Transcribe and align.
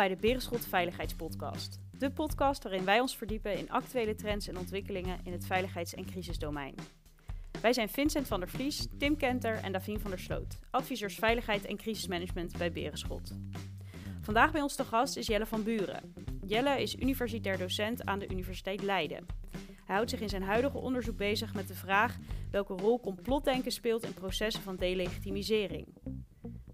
bij 0.00 0.08
de 0.08 0.16
Berenschot 0.16 0.66
Veiligheidspodcast. 0.66 1.78
De 1.98 2.10
podcast 2.10 2.62
waarin 2.62 2.84
wij 2.84 3.00
ons 3.00 3.16
verdiepen 3.16 3.58
in 3.58 3.70
actuele 3.70 4.14
trends 4.14 4.48
en 4.48 4.58
ontwikkelingen 4.58 5.18
in 5.24 5.32
het 5.32 5.46
veiligheids- 5.46 5.94
en 5.94 6.04
crisisdomein. 6.04 6.74
Wij 7.60 7.72
zijn 7.72 7.88
Vincent 7.88 8.26
van 8.26 8.40
der 8.40 8.48
Vlies, 8.48 8.86
Tim 8.98 9.16
Kenter 9.16 9.54
en 9.54 9.72
Davien 9.72 10.00
van 10.00 10.10
der 10.10 10.18
Sloot, 10.18 10.58
adviseurs 10.70 11.14
veiligheid 11.14 11.64
en 11.64 11.76
crisismanagement 11.76 12.58
bij 12.58 12.72
Berenschot. 12.72 13.32
Vandaag 14.20 14.52
bij 14.52 14.60
ons 14.60 14.74
te 14.74 14.84
gast 14.84 15.16
is 15.16 15.26
Jelle 15.26 15.46
van 15.46 15.62
Buren. 15.62 16.14
Jelle 16.46 16.82
is 16.82 16.96
universitair 16.96 17.58
docent 17.58 18.04
aan 18.04 18.18
de 18.18 18.28
Universiteit 18.28 18.82
Leiden. 18.82 19.26
Hij 19.84 19.94
houdt 19.94 20.10
zich 20.10 20.20
in 20.20 20.28
zijn 20.28 20.42
huidige 20.42 20.78
onderzoek 20.78 21.16
bezig 21.16 21.54
met 21.54 21.68
de 21.68 21.74
vraag 21.74 22.16
welke 22.50 22.74
rol 22.74 23.00
complotdenken 23.00 23.72
speelt 23.72 24.04
in 24.04 24.14
processen 24.14 24.62
van 24.62 24.76
delegitimisering. 24.76 25.86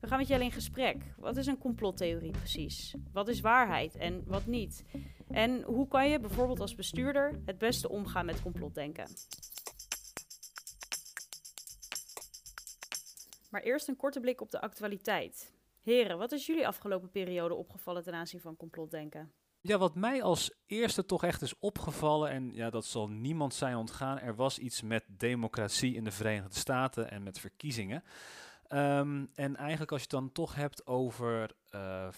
We 0.07 0.13
gaan 0.13 0.21
met 0.21 0.31
Jelle 0.31 0.45
in 0.45 0.53
gesprek. 0.53 0.97
Wat 1.17 1.37
is 1.37 1.47
een 1.47 1.59
complottheorie 1.59 2.31
precies? 2.31 2.95
Wat 3.13 3.29
is 3.29 3.41
waarheid 3.41 3.97
en 3.97 4.23
wat 4.27 4.47
niet? 4.47 4.85
En 5.29 5.63
hoe 5.63 5.89
kan 5.89 6.09
je 6.09 6.21
bijvoorbeeld 6.21 6.61
als 6.61 6.75
bestuurder 6.75 7.41
het 7.45 7.59
beste 7.59 7.89
omgaan 7.89 8.27
met 8.27 8.43
complotdenken? 8.43 9.07
Maar 13.51 13.63
eerst 13.63 13.89
een 13.89 13.97
korte 13.97 14.21
blik 14.21 14.41
op 14.41 14.51
de 14.51 14.61
actualiteit. 14.61 15.53
Heren, 15.83 16.19
wat 16.19 16.33
is 16.33 16.47
jullie 16.47 16.67
afgelopen 16.67 17.11
periode 17.11 17.55
opgevallen 17.55 18.03
ten 18.03 18.15
aanzien 18.15 18.41
van 18.41 18.57
complotdenken? 18.57 19.33
Ja, 19.61 19.79
wat 19.79 19.95
mij 19.95 20.23
als 20.23 20.51
eerste 20.67 21.05
toch 21.05 21.25
echt 21.25 21.43
is 21.43 21.59
opgevallen, 21.59 22.31
en 22.31 22.53
ja, 22.53 22.71
dat 22.71 22.85
zal 22.85 23.09
niemand 23.09 23.55
zijn 23.55 23.77
ontgaan, 23.77 24.19
er 24.19 24.35
was 24.35 24.59
iets 24.59 24.83
met 24.83 25.05
democratie 25.09 25.95
in 25.95 26.05
de 26.05 26.11
Verenigde 26.11 26.59
Staten 26.59 27.11
en 27.11 27.23
met 27.23 27.39
verkiezingen. 27.39 28.05
Ehm, 28.69 29.25
en 29.35 29.57
eigenlijk 29.57 29.93
als 29.93 30.01
je 30.01 30.07
het 30.11 30.21
dan 30.21 30.33
toch 30.33 30.55
hebt 30.55 30.87
over 30.87 31.51
uh, 31.75 32.09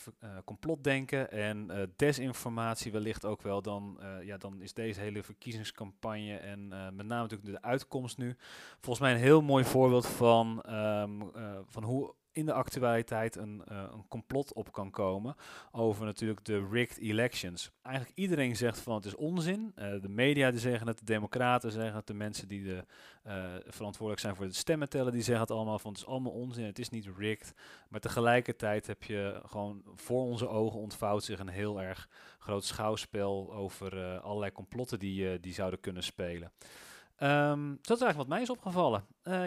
complotdenken 0.45 1.31
en 1.31 1.69
uh, 1.71 1.83
desinformatie 1.97 2.93
wellicht 2.93 3.25
ook 3.25 3.43
wel, 3.43 3.63
dan, 3.63 4.01
ja, 4.23 4.37
dan 4.37 4.63
is 4.63 4.75
deze 4.75 5.01
hele 5.01 5.23
verkiezingscampagne 5.23 6.37
en 6.37 6.69
met 6.69 7.07
name 7.07 7.23
natuurlijk 7.23 7.63
de 7.63 7.63
uitkomst 7.63 8.19
nu 8.19 8.37
volgens 8.81 9.01
mij 9.01 9.13
een 9.13 9.21
heel 9.21 9.43
mooi 9.43 9.65
voorbeeld 9.65 10.07
van, 10.07 10.63
um, 10.75 11.31
van 11.67 11.83
hoe 11.83 12.15
in 12.39 12.47
de 12.47 12.53
actualiteit 12.53 13.37
een, 13.37 13.63
uh, 13.73 13.83
een 13.93 14.09
complot 14.09 14.53
op 14.53 14.73
kan 14.73 14.91
komen 14.91 15.35
over 15.71 16.05
natuurlijk 16.05 16.45
de 16.45 16.69
rigged 16.71 16.99
elections. 16.99 17.71
Eigenlijk 17.83 18.17
iedereen 18.17 18.57
zegt 18.57 18.81
van 18.81 18.95
het 18.95 19.05
is 19.05 19.15
onzin. 19.15 19.73
Uh, 19.77 20.01
de 20.01 20.09
media 20.09 20.51
die 20.51 20.61
zeggen 20.61 20.87
het, 20.87 20.99
de 20.99 21.05
democraten 21.05 21.73
zeggen 21.73 21.95
het, 21.95 22.07
de 22.07 22.15
mensen 22.15 22.49
die 22.49 22.65
de, 22.65 22.85
uh, 23.27 23.55
verantwoordelijk 23.67 24.21
zijn 24.21 24.37
voor 24.37 24.45
het 24.45 24.57
stemmen 24.57 24.89
tellen, 24.89 25.13
die 25.13 25.23
zeggen 25.23 25.45
het 25.47 25.51
allemaal 25.55 25.79
van 25.79 25.91
het 25.91 26.01
is 26.01 26.07
allemaal 26.07 26.33
onzin, 26.33 26.65
het 26.65 26.79
is 26.79 26.89
niet 26.89 27.09
rigged. 27.17 27.55
Maar 27.89 28.01
tegelijkertijd 28.01 28.87
heb 28.87 29.03
je 29.03 29.41
gewoon 29.45 29.83
voor 29.95 30.23
onze 30.23 30.49
ogen 30.49 30.81
ontvouwt 30.81 31.25
zich 31.25 31.39
een 31.39 31.49
heel 31.49 31.81
erg 31.81 32.09
groot 32.39 32.65
schouwspel 32.65 33.53
over 33.55 34.21
allerlei 34.21 34.53
complotten 34.53 34.99
die, 34.99 35.41
die 35.41 35.53
zouden 35.53 35.81
kunnen 35.81 36.03
spelen. 36.03 36.53
Um, 37.23 37.79
dat 37.83 37.97
is 37.97 38.03
eigenlijk 38.03 38.17
wat 38.17 38.29
mij 38.29 38.43
is 38.43 38.51
opgevallen. 38.51 39.05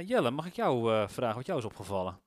Jelle, 0.08 0.32
mag 0.32 0.46
ik 0.46 0.56
jou 0.56 1.08
vragen 1.10 1.36
wat 1.36 1.46
jou 1.46 1.60
is 1.60 1.66
opgevallen? 1.66 2.20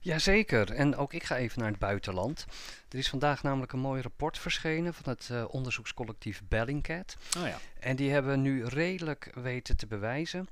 Jazeker, 0.00 0.72
en 0.72 0.96
ook 0.96 1.12
ik 1.12 1.22
ga 1.22 1.36
even 1.36 1.58
naar 1.58 1.70
het 1.70 1.78
buitenland. 1.78 2.46
Er 2.88 2.98
is 2.98 3.08
vandaag 3.08 3.42
namelijk 3.42 3.72
een 3.72 3.78
mooi 3.78 4.02
rapport 4.02 4.38
verschenen 4.38 4.94
van 4.94 5.12
het 5.12 5.28
uh, 5.32 5.44
onderzoekscollectief 5.48 6.42
Bellingcat. 6.48 7.16
Oh 7.38 7.46
ja. 7.46 7.58
En 7.80 7.96
die 7.96 8.10
hebben 8.10 8.42
nu 8.42 8.64
redelijk 8.64 9.30
weten 9.34 9.76
te 9.76 9.86
bewijzen 9.86 10.48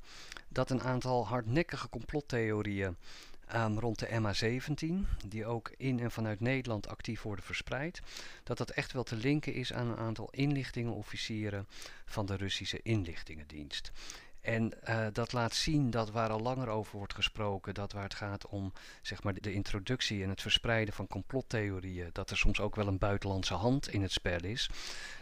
dat 0.48 0.70
een 0.70 0.82
aantal 0.82 1.26
hardnekkige 1.26 1.88
complottheorieën 1.88 2.96
um, 3.54 3.78
rond 3.78 3.98
de 3.98 4.06
MH17, 4.06 5.26
die 5.28 5.46
ook 5.46 5.72
in 5.76 6.00
en 6.00 6.10
vanuit 6.10 6.40
Nederland 6.40 6.88
actief 6.88 7.22
worden 7.22 7.44
verspreid, 7.44 8.00
dat 8.44 8.58
dat 8.58 8.70
echt 8.70 8.92
wel 8.92 9.02
te 9.02 9.16
linken 9.16 9.54
is 9.54 9.72
aan 9.72 9.88
een 9.88 9.96
aantal 9.96 10.28
inlichtingenofficieren 10.30 11.66
van 12.04 12.26
de 12.26 12.36
Russische 12.36 12.80
inlichtingendienst. 12.82 13.92
En 14.42 14.72
uh, 14.88 15.06
dat 15.12 15.32
laat 15.32 15.54
zien 15.54 15.90
dat 15.90 16.10
waar 16.10 16.30
al 16.30 16.40
langer 16.40 16.68
over 16.68 16.98
wordt 16.98 17.14
gesproken, 17.14 17.74
dat 17.74 17.92
waar 17.92 18.02
het 18.02 18.14
gaat 18.14 18.46
om 18.46 18.72
zeg 19.02 19.22
maar, 19.22 19.34
de 19.34 19.52
introductie 19.52 20.22
en 20.22 20.28
het 20.28 20.40
verspreiden 20.40 20.94
van 20.94 21.06
complottheorieën, 21.06 22.10
dat 22.12 22.30
er 22.30 22.36
soms 22.36 22.60
ook 22.60 22.76
wel 22.76 22.86
een 22.86 22.98
buitenlandse 22.98 23.54
hand 23.54 23.88
in 23.88 24.02
het 24.02 24.12
spel 24.12 24.42
is. 24.42 24.70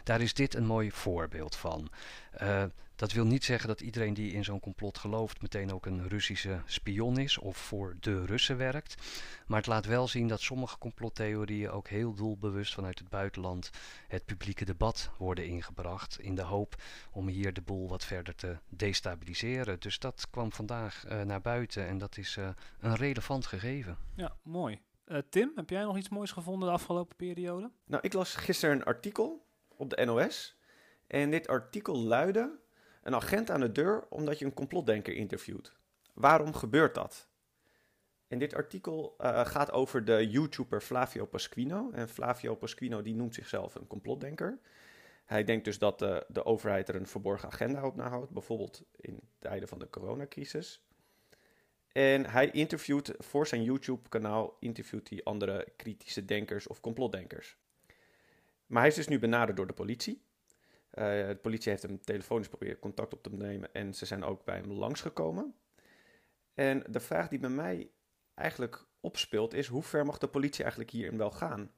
Daar 0.03 0.21
is 0.21 0.33
dit 0.33 0.55
een 0.55 0.65
mooi 0.65 0.91
voorbeeld 0.91 1.55
van. 1.55 1.89
Uh, 2.41 2.63
dat 3.01 3.11
wil 3.11 3.25
niet 3.25 3.43
zeggen 3.43 3.67
dat 3.67 3.81
iedereen 3.81 4.13
die 4.13 4.33
in 4.33 4.43
zo'n 4.43 4.59
complot 4.59 4.97
gelooft 4.97 5.41
meteen 5.41 5.73
ook 5.73 5.85
een 5.85 6.07
Russische 6.07 6.61
spion 6.65 7.17
is 7.17 7.37
of 7.37 7.57
voor 7.57 7.95
de 7.99 8.25
Russen 8.25 8.57
werkt. 8.57 8.95
Maar 9.47 9.57
het 9.57 9.67
laat 9.67 9.85
wel 9.85 10.07
zien 10.07 10.27
dat 10.27 10.41
sommige 10.41 10.77
complottheorieën 10.77 11.69
ook 11.69 11.87
heel 11.87 12.13
doelbewust 12.13 12.73
vanuit 12.73 12.99
het 12.99 13.09
buitenland 13.09 13.69
het 14.07 14.25
publieke 14.25 14.65
debat 14.65 15.09
worden 15.17 15.45
ingebracht. 15.45 16.19
In 16.19 16.35
de 16.35 16.41
hoop 16.41 16.75
om 17.11 17.27
hier 17.27 17.53
de 17.53 17.61
boel 17.61 17.89
wat 17.89 18.05
verder 18.05 18.35
te 18.35 18.57
destabiliseren. 18.69 19.79
Dus 19.79 19.99
dat 19.99 20.27
kwam 20.29 20.51
vandaag 20.51 21.05
uh, 21.05 21.21
naar 21.21 21.41
buiten 21.41 21.87
en 21.87 21.97
dat 21.97 22.17
is 22.17 22.37
uh, 22.37 22.49
een 22.79 22.95
relevant 22.95 23.45
gegeven. 23.45 23.97
Ja, 24.15 24.35
mooi. 24.43 24.81
Uh, 25.05 25.17
Tim, 25.29 25.51
heb 25.55 25.69
jij 25.69 25.83
nog 25.83 25.97
iets 25.97 26.09
moois 26.09 26.31
gevonden 26.31 26.67
de 26.67 26.73
afgelopen 26.73 27.15
periode? 27.15 27.71
Nou, 27.85 28.03
ik 28.03 28.13
las 28.13 28.35
gisteren 28.35 28.75
een 28.75 28.83
artikel 28.83 29.45
op 29.77 29.89
de 29.89 30.05
NOS. 30.05 30.59
En 31.11 31.31
dit 31.31 31.47
artikel 31.47 31.97
luidde 31.97 32.59
een 33.03 33.15
agent 33.15 33.49
aan 33.49 33.59
de 33.59 33.71
deur 33.71 34.05
omdat 34.09 34.39
je 34.39 34.45
een 34.45 34.53
complotdenker 34.53 35.13
interviewt. 35.13 35.73
Waarom 36.13 36.53
gebeurt 36.53 36.95
dat? 36.95 37.27
En 38.27 38.39
dit 38.39 38.53
artikel 38.53 39.15
uh, 39.19 39.45
gaat 39.45 39.71
over 39.71 40.05
de 40.05 40.29
YouTuber 40.29 40.81
Flavio 40.81 41.25
Pasquino. 41.25 41.91
En 41.91 42.09
Flavio 42.09 42.55
Pasquino 42.55 43.01
die 43.01 43.15
noemt 43.15 43.35
zichzelf 43.35 43.75
een 43.75 43.87
complotdenker. 43.87 44.59
Hij 45.25 45.43
denkt 45.43 45.65
dus 45.65 45.79
dat 45.79 45.99
de, 45.99 46.25
de 46.27 46.45
overheid 46.45 46.89
er 46.89 46.95
een 46.95 47.07
verborgen 47.07 47.49
agenda 47.49 47.85
op 47.85 47.95
nahoudt, 47.95 48.31
bijvoorbeeld 48.31 48.83
in 48.95 49.19
tijden 49.39 49.67
van 49.67 49.79
de 49.79 49.89
coronacrisis. 49.89 50.85
En 51.91 52.25
hij 52.25 52.51
interviewt 52.51 53.13
voor 53.17 53.47
zijn 53.47 53.63
YouTube-kanaal 53.63 54.57
interviewt 54.59 55.09
hij 55.09 55.23
andere 55.23 55.67
kritische 55.75 56.25
denkers 56.25 56.67
of 56.67 56.79
complotdenkers. 56.79 57.57
Maar 58.65 58.79
hij 58.79 58.89
is 58.89 58.95
dus 58.95 59.07
nu 59.07 59.19
benaderd 59.19 59.57
door 59.57 59.67
de 59.67 59.73
politie. 59.73 60.29
Uh, 60.93 61.27
de 61.27 61.39
politie 61.41 61.71
heeft 61.71 61.83
hem 61.83 62.01
telefonisch 62.01 62.47
proberen 62.47 62.79
contact 62.79 63.13
op 63.13 63.23
te 63.23 63.33
nemen 63.33 63.73
en 63.73 63.93
ze 63.93 64.05
zijn 64.05 64.23
ook 64.23 64.45
bij 64.45 64.57
hem 64.57 64.71
langsgekomen. 64.71 65.55
En 66.53 66.83
de 66.89 66.99
vraag 66.99 67.27
die 67.27 67.39
bij 67.39 67.49
mij 67.49 67.89
eigenlijk 68.33 68.85
opspeelt 68.99 69.53
is: 69.53 69.67
hoe 69.67 69.83
ver 69.83 70.05
mag 70.05 70.17
de 70.17 70.27
politie 70.27 70.61
eigenlijk 70.61 70.91
hierin 70.91 71.17
wel 71.17 71.31
gaan? 71.31 71.71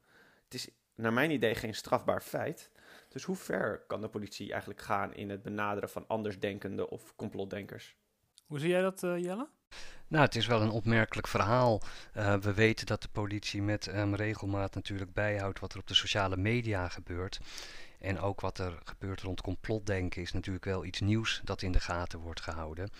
Het 0.44 0.54
is 0.54 0.68
naar 0.94 1.12
mijn 1.12 1.30
idee 1.30 1.54
geen 1.54 1.74
strafbaar 1.74 2.20
feit. 2.20 2.70
Dus 3.08 3.24
hoe 3.24 3.36
ver 3.36 3.84
kan 3.86 4.00
de 4.00 4.08
politie 4.08 4.50
eigenlijk 4.50 4.80
gaan 4.80 5.14
in 5.14 5.30
het 5.30 5.42
benaderen 5.42 5.88
van 5.88 6.06
andersdenkende 6.06 6.90
of 6.90 7.16
complotdenkers? 7.16 7.96
Hoe 8.46 8.58
zie 8.58 8.68
jij 8.68 8.80
dat, 8.80 9.02
uh, 9.02 9.18
Jelle? 9.18 9.48
Nou, 10.08 10.24
het 10.24 10.34
is 10.34 10.46
wel 10.46 10.62
een 10.62 10.70
opmerkelijk 10.70 11.26
verhaal. 11.26 11.82
Uh, 12.16 12.36
we 12.36 12.54
weten 12.54 12.86
dat 12.86 13.02
de 13.02 13.08
politie 13.08 13.62
met 13.62 13.86
um, 13.86 14.14
regelmaat 14.14 14.74
natuurlijk 14.74 15.12
bijhoudt 15.12 15.60
wat 15.60 15.72
er 15.72 15.78
op 15.78 15.86
de 15.86 15.94
sociale 15.94 16.36
media 16.36 16.88
gebeurt. 16.88 17.40
En 18.04 18.20
ook 18.20 18.40
wat 18.40 18.58
er 18.58 18.78
gebeurt 18.84 19.20
rond 19.20 19.40
complotdenken 19.40 20.22
is 20.22 20.32
natuurlijk 20.32 20.64
wel 20.64 20.84
iets 20.84 21.00
nieuws 21.00 21.40
dat 21.44 21.62
in 21.62 21.72
de 21.72 21.80
gaten 21.80 22.18
wordt 22.18 22.40
gehouden. 22.40 22.90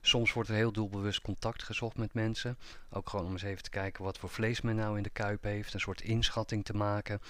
Soms 0.00 0.32
wordt 0.32 0.48
er 0.48 0.54
heel 0.54 0.72
doelbewust 0.72 1.20
contact 1.20 1.62
gezocht 1.62 1.96
met 1.96 2.14
mensen. 2.14 2.58
Ook 2.90 3.08
gewoon 3.08 3.26
om 3.26 3.32
eens 3.32 3.42
even 3.42 3.62
te 3.62 3.70
kijken 3.70 4.04
wat 4.04 4.18
voor 4.18 4.28
vlees 4.28 4.60
men 4.60 4.76
nou 4.76 4.96
in 4.96 5.02
de 5.02 5.10
kuip 5.10 5.42
heeft. 5.42 5.74
Een 5.74 5.80
soort 5.80 6.00
inschatting 6.00 6.64
te 6.64 6.74
maken. 6.74 7.20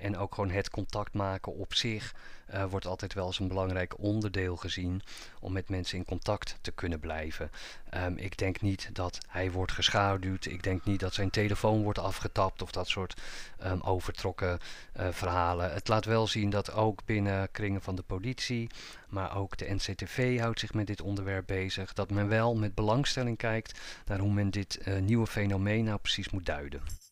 En 0.00 0.16
ook 0.16 0.34
gewoon 0.34 0.50
het 0.50 0.70
contact 0.70 1.14
maken 1.14 1.54
op 1.54 1.74
zich 1.74 2.14
uh, 2.54 2.64
wordt 2.64 2.86
altijd 2.86 3.14
wel 3.14 3.26
als 3.26 3.38
een 3.38 3.48
belangrijk 3.48 3.98
onderdeel 3.98 4.56
gezien 4.56 5.02
om 5.40 5.52
met 5.52 5.68
mensen 5.68 5.98
in 5.98 6.04
contact 6.04 6.58
te 6.60 6.70
kunnen 6.70 7.00
blijven. 7.00 7.50
Um, 7.94 8.16
ik 8.16 8.38
denk 8.38 8.60
niet 8.60 8.90
dat 8.92 9.18
hij 9.28 9.50
wordt 9.50 9.72
geschaduwd. 9.72 10.44
Ik 10.44 10.62
denk 10.62 10.84
niet 10.84 11.00
dat 11.00 11.14
zijn 11.14 11.30
telefoon 11.30 11.82
wordt 11.82 11.98
afgetapt 11.98 12.62
of 12.62 12.70
dat 12.70 12.88
soort 12.88 13.20
um, 13.64 13.80
overtrokken 13.80 14.58
uh, 14.96 15.08
verhalen. 15.10 15.72
Het 15.72 15.88
laat 15.88 16.04
wel 16.04 16.26
zien 16.26 16.50
dat 16.50 16.72
ook 16.72 17.04
binnen 17.04 17.50
kringen 17.50 17.82
van 17.82 17.94
de 17.94 18.02
politie, 18.02 18.70
maar 19.08 19.36
ook 19.36 19.56
de 19.56 19.74
NCTV 19.74 20.38
houdt 20.38 20.60
zich 20.60 20.74
met 20.74 20.86
dit 20.86 21.00
onderwerp 21.00 21.46
bezig. 21.46 21.92
Dat 21.92 22.10
men 22.10 22.28
wel 22.28 22.56
met 22.56 22.74
belangstelling 22.74 23.36
kijkt 23.36 23.80
naar 24.06 24.18
hoe 24.18 24.32
men 24.32 24.50
dit 24.50 24.78
uh, 24.84 24.98
nieuwe 24.98 25.26
fenomeen 25.26 25.84
nou 25.84 25.98
precies 25.98 26.30
moet 26.30 26.46
duiden. 26.46 27.07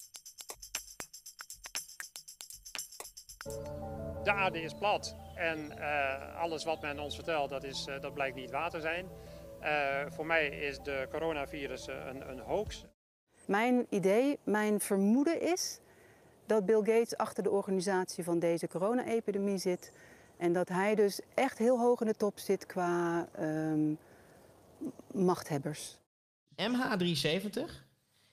De 4.24 4.32
aarde 4.32 4.62
is 4.62 4.74
plat 4.74 5.16
en 5.34 5.72
uh, 5.78 6.36
alles 6.36 6.64
wat 6.64 6.82
men 6.82 6.98
ons 6.98 7.14
vertelt, 7.14 7.50
dat, 7.50 7.64
is, 7.64 7.86
uh, 7.86 8.00
dat 8.00 8.14
blijkt 8.14 8.36
niet 8.36 8.50
waar 8.50 8.70
te 8.70 8.80
zijn. 8.80 9.06
Uh, 9.62 10.00
voor 10.08 10.26
mij 10.26 10.48
is 10.48 10.78
de 10.78 11.08
coronavirus 11.10 11.86
een, 11.86 12.30
een 12.30 12.38
hoax. 12.38 12.84
Mijn 13.46 13.86
idee, 13.90 14.38
mijn 14.44 14.80
vermoeden 14.80 15.40
is 15.40 15.80
dat 16.46 16.66
Bill 16.66 16.82
Gates 16.82 17.16
achter 17.16 17.42
de 17.42 17.50
organisatie 17.50 18.24
van 18.24 18.38
deze 18.38 18.68
corona-epidemie 18.68 19.58
zit. 19.58 19.92
En 20.36 20.52
dat 20.52 20.68
hij 20.68 20.94
dus 20.94 21.20
echt 21.34 21.58
heel 21.58 21.78
hoog 21.78 22.00
in 22.00 22.06
de 22.06 22.14
top 22.14 22.38
zit 22.38 22.66
qua 22.66 23.28
um, 23.40 23.98
machthebbers. 25.12 25.98
MH370 26.56 27.70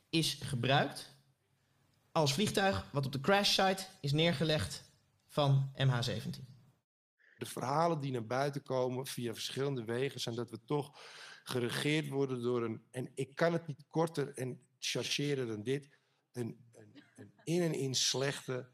is 0.10 0.33
gebruikt 0.33 1.15
als 2.12 2.33
vliegtuig 2.33 2.86
wat 2.92 3.06
op 3.06 3.12
de 3.12 3.21
crash 3.21 3.50
site 3.50 3.83
is 4.00 4.12
neergelegd 4.12 4.83
van 5.34 5.72
MH17. 5.76 6.46
De 7.38 7.46
verhalen 7.46 8.00
die 8.00 8.12
naar 8.12 8.26
buiten 8.26 8.64
komen 8.64 9.06
via 9.06 9.34
verschillende 9.34 9.84
wegen 9.84 10.20
zijn 10.20 10.36
dat 10.36 10.50
we 10.50 10.60
toch 10.66 11.00
geregeerd 11.44 12.10
worden 12.10 12.42
door 12.42 12.64
een, 12.64 12.84
en 12.92 13.12
ik 13.16 13.36
kan 13.36 13.54
het 13.54 13.68
niet 13.68 13.86
korter 13.90 14.34
en 14.38 14.62
chargeren 14.80 15.48
dan 15.48 15.64
dit, 15.64 15.90
een, 16.32 16.58
een, 16.74 17.04
een 17.16 17.32
in 17.44 17.62
en 17.62 17.74
in 17.74 17.96
slechte, 17.96 18.70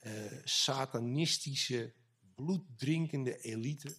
uh, 0.00 0.12
satanistische, 0.44 1.92
bloeddrinkende 2.34 3.40
elite. 3.40 3.96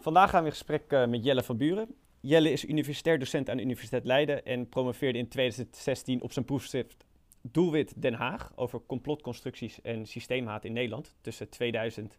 Vandaag 0.00 0.30
gaan 0.30 0.40
we 0.40 0.46
in 0.46 0.54
gesprek 0.54 0.92
uh, 0.92 1.06
met 1.06 1.24
Jelle 1.24 1.42
van 1.42 1.56
Buren. 1.56 1.94
Jelle 2.20 2.52
is 2.52 2.64
universitair 2.64 3.18
docent 3.18 3.50
aan 3.50 3.56
de 3.56 3.62
Universiteit 3.62 4.04
Leiden 4.04 4.44
en 4.44 4.68
promoveerde 4.68 5.18
in 5.18 5.28
2016 5.28 6.22
op 6.22 6.32
zijn 6.32 6.44
proefschrift 6.44 7.04
Doelwit 7.52 8.02
Den 8.02 8.14
Haag 8.14 8.52
over 8.54 8.80
complotconstructies 8.86 9.80
en 9.82 10.06
systeemhaat 10.06 10.64
in 10.64 10.72
Nederland 10.72 11.14
tussen 11.20 11.48
2000 11.48 12.18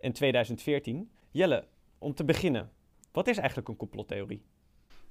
en 0.00 0.12
2014. 0.12 1.10
Jelle, 1.30 1.66
om 1.98 2.14
te 2.14 2.24
beginnen, 2.24 2.70
wat 3.12 3.28
is 3.28 3.36
eigenlijk 3.36 3.68
een 3.68 3.76
complottheorie? 3.76 4.42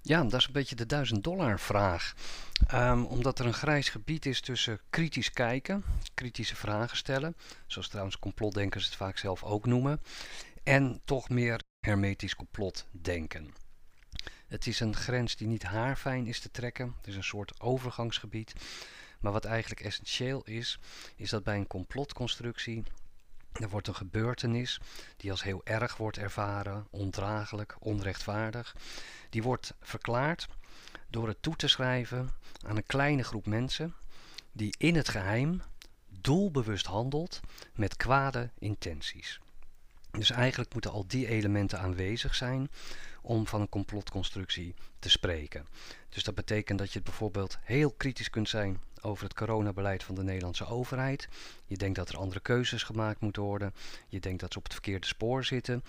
Ja, 0.01 0.23
dat 0.23 0.39
is 0.39 0.47
een 0.47 0.53
beetje 0.53 0.75
de 0.75 0.85
duizend 0.85 1.23
dollar 1.23 1.59
vraag. 1.59 2.13
Um, 2.73 3.05
omdat 3.05 3.39
er 3.39 3.45
een 3.45 3.53
grijs 3.53 3.89
gebied 3.89 4.25
is 4.25 4.41
tussen 4.41 4.79
kritisch 4.89 5.31
kijken, 5.31 5.83
kritische 6.13 6.55
vragen 6.55 6.97
stellen, 6.97 7.35
zoals 7.67 7.87
trouwens 7.87 8.19
complotdenkers 8.19 8.85
het 8.85 8.95
vaak 8.95 9.17
zelf 9.17 9.43
ook 9.43 9.65
noemen, 9.65 10.01
en 10.63 11.01
toch 11.05 11.29
meer 11.29 11.61
hermetisch 11.79 12.35
complotdenken. 12.35 13.53
Het 14.47 14.67
is 14.67 14.79
een 14.79 14.95
grens 14.95 15.35
die 15.35 15.47
niet 15.47 15.63
haarfijn 15.63 16.27
is 16.27 16.39
te 16.39 16.51
trekken, 16.51 16.93
het 16.97 17.07
is 17.07 17.15
een 17.15 17.23
soort 17.23 17.59
overgangsgebied. 17.59 18.53
Maar 19.21 19.31
wat 19.31 19.45
eigenlijk 19.45 19.81
essentieel 19.81 20.41
is, 20.43 20.79
is 21.15 21.29
dat 21.29 21.43
bij 21.43 21.55
een 21.55 21.67
complotconstructie 21.67 22.83
er 23.51 23.69
wordt 23.69 23.87
een 23.87 23.95
gebeurtenis 23.95 24.79
die 25.17 25.31
als 25.31 25.43
heel 25.43 25.61
erg 25.63 25.97
wordt 25.97 26.17
ervaren, 26.17 26.87
ondraaglijk, 26.89 27.75
onrechtvaardig. 27.79 28.75
Die 29.29 29.43
wordt 29.43 29.73
verklaard 29.81 30.47
door 31.09 31.27
het 31.27 31.41
toe 31.41 31.55
te 31.55 31.67
schrijven 31.67 32.29
aan 32.65 32.77
een 32.77 32.85
kleine 32.85 33.23
groep 33.23 33.45
mensen 33.45 33.95
die 34.51 34.75
in 34.77 34.95
het 34.95 35.09
geheim 35.09 35.61
doelbewust 36.07 36.85
handelt 36.85 37.39
met 37.73 37.95
kwade 37.95 38.49
intenties. 38.59 39.39
Dus 40.11 40.29
eigenlijk 40.29 40.73
moeten 40.73 40.91
al 40.91 41.07
die 41.07 41.27
elementen 41.27 41.79
aanwezig 41.79 42.35
zijn 42.35 42.69
om 43.21 43.47
van 43.47 43.61
een 43.61 43.69
complotconstructie 43.69 44.73
te 44.99 45.09
spreken. 45.09 45.67
Dus 46.09 46.23
dat 46.23 46.35
betekent 46.35 46.79
dat 46.79 46.93
je 46.93 47.01
bijvoorbeeld 47.01 47.57
heel 47.61 47.91
kritisch 47.91 48.29
kunt 48.29 48.49
zijn 48.49 48.79
over 49.01 49.23
het 49.23 49.33
coronabeleid 49.33 50.03
van 50.03 50.15
de 50.15 50.23
Nederlandse 50.23 50.65
overheid. 50.65 51.27
Je 51.65 51.77
denkt 51.77 51.95
dat 51.95 52.09
er 52.09 52.17
andere 52.17 52.39
keuzes 52.39 52.83
gemaakt 52.83 53.19
moeten 53.19 53.41
worden. 53.41 53.73
Je 54.07 54.19
denkt 54.19 54.39
dat 54.39 54.51
ze 54.51 54.57
op 54.57 54.63
het 54.63 54.73
verkeerde 54.73 55.07
spoor 55.07 55.43
zitten. 55.45 55.83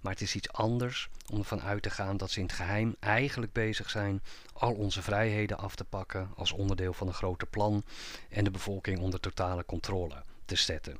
Maar 0.00 0.12
het 0.12 0.20
is 0.20 0.34
iets 0.34 0.52
anders 0.52 1.08
om 1.30 1.38
ervan 1.38 1.62
uit 1.62 1.82
te 1.82 1.90
gaan 1.90 2.16
dat 2.16 2.30
ze 2.30 2.38
in 2.38 2.46
het 2.46 2.54
geheim 2.54 2.96
eigenlijk 3.00 3.52
bezig 3.52 3.90
zijn 3.90 4.22
al 4.52 4.74
onze 4.74 5.02
vrijheden 5.02 5.58
af 5.58 5.76
te 5.76 5.84
pakken 5.84 6.30
als 6.36 6.52
onderdeel 6.52 6.92
van 6.92 7.06
een 7.06 7.14
groter 7.14 7.48
plan 7.48 7.84
en 8.28 8.44
de 8.44 8.50
bevolking 8.50 8.98
onder 8.98 9.20
totale 9.20 9.64
controle 9.64 10.22
te 10.44 10.56
zetten. 10.56 10.98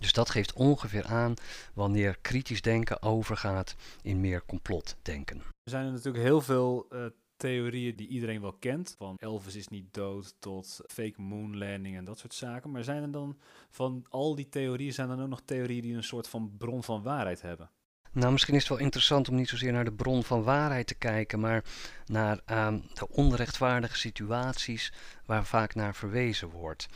Dus 0.00 0.12
dat 0.12 0.30
geeft 0.30 0.52
ongeveer 0.52 1.06
aan 1.06 1.34
wanneer 1.74 2.18
kritisch 2.20 2.62
denken 2.62 3.02
overgaat 3.02 3.74
in 4.02 4.20
meer 4.20 4.44
complotdenken. 4.46 5.36
Er 5.38 5.70
zijn 5.70 5.92
natuurlijk 5.92 6.24
heel 6.24 6.40
veel 6.40 6.86
uh, 6.92 7.06
theorieën 7.36 7.96
die 7.96 8.08
iedereen 8.08 8.40
wel 8.40 8.52
kent. 8.52 8.94
Van 8.98 9.16
Elvis 9.18 9.56
is 9.56 9.68
niet 9.68 9.94
dood 9.94 10.34
tot 10.38 10.80
fake 10.86 11.20
moon 11.20 11.58
landing 11.58 11.96
en 11.96 12.04
dat 12.04 12.18
soort 12.18 12.34
zaken. 12.34 12.70
Maar 12.70 12.84
zijn 12.84 13.02
er 13.02 13.10
dan 13.10 13.38
van 13.70 14.06
al 14.08 14.34
die 14.34 14.48
theorieën, 14.48 14.92
zijn 14.92 15.10
er 15.10 15.22
ook 15.22 15.28
nog 15.28 15.42
theorieën 15.44 15.82
die 15.82 15.94
een 15.94 16.02
soort 16.02 16.28
van 16.28 16.56
bron 16.58 16.82
van 16.82 17.02
waarheid 17.02 17.42
hebben? 17.42 17.70
Nou, 18.12 18.32
misschien 18.32 18.54
is 18.54 18.60
het 18.60 18.68
wel 18.68 18.78
interessant 18.78 19.28
om 19.28 19.34
niet 19.34 19.48
zozeer 19.48 19.72
naar 19.72 19.84
de 19.84 19.92
bron 19.92 20.24
van 20.24 20.42
waarheid 20.42 20.86
te 20.86 20.94
kijken, 20.94 21.40
maar 21.40 21.64
naar 22.06 22.40
um, 22.50 22.84
de 22.94 23.08
onrechtvaardige 23.08 23.96
situaties 23.96 24.92
waar 25.24 25.44
vaak 25.44 25.74
naar 25.74 25.94
verwezen 25.94 26.48
wordt. 26.48 26.88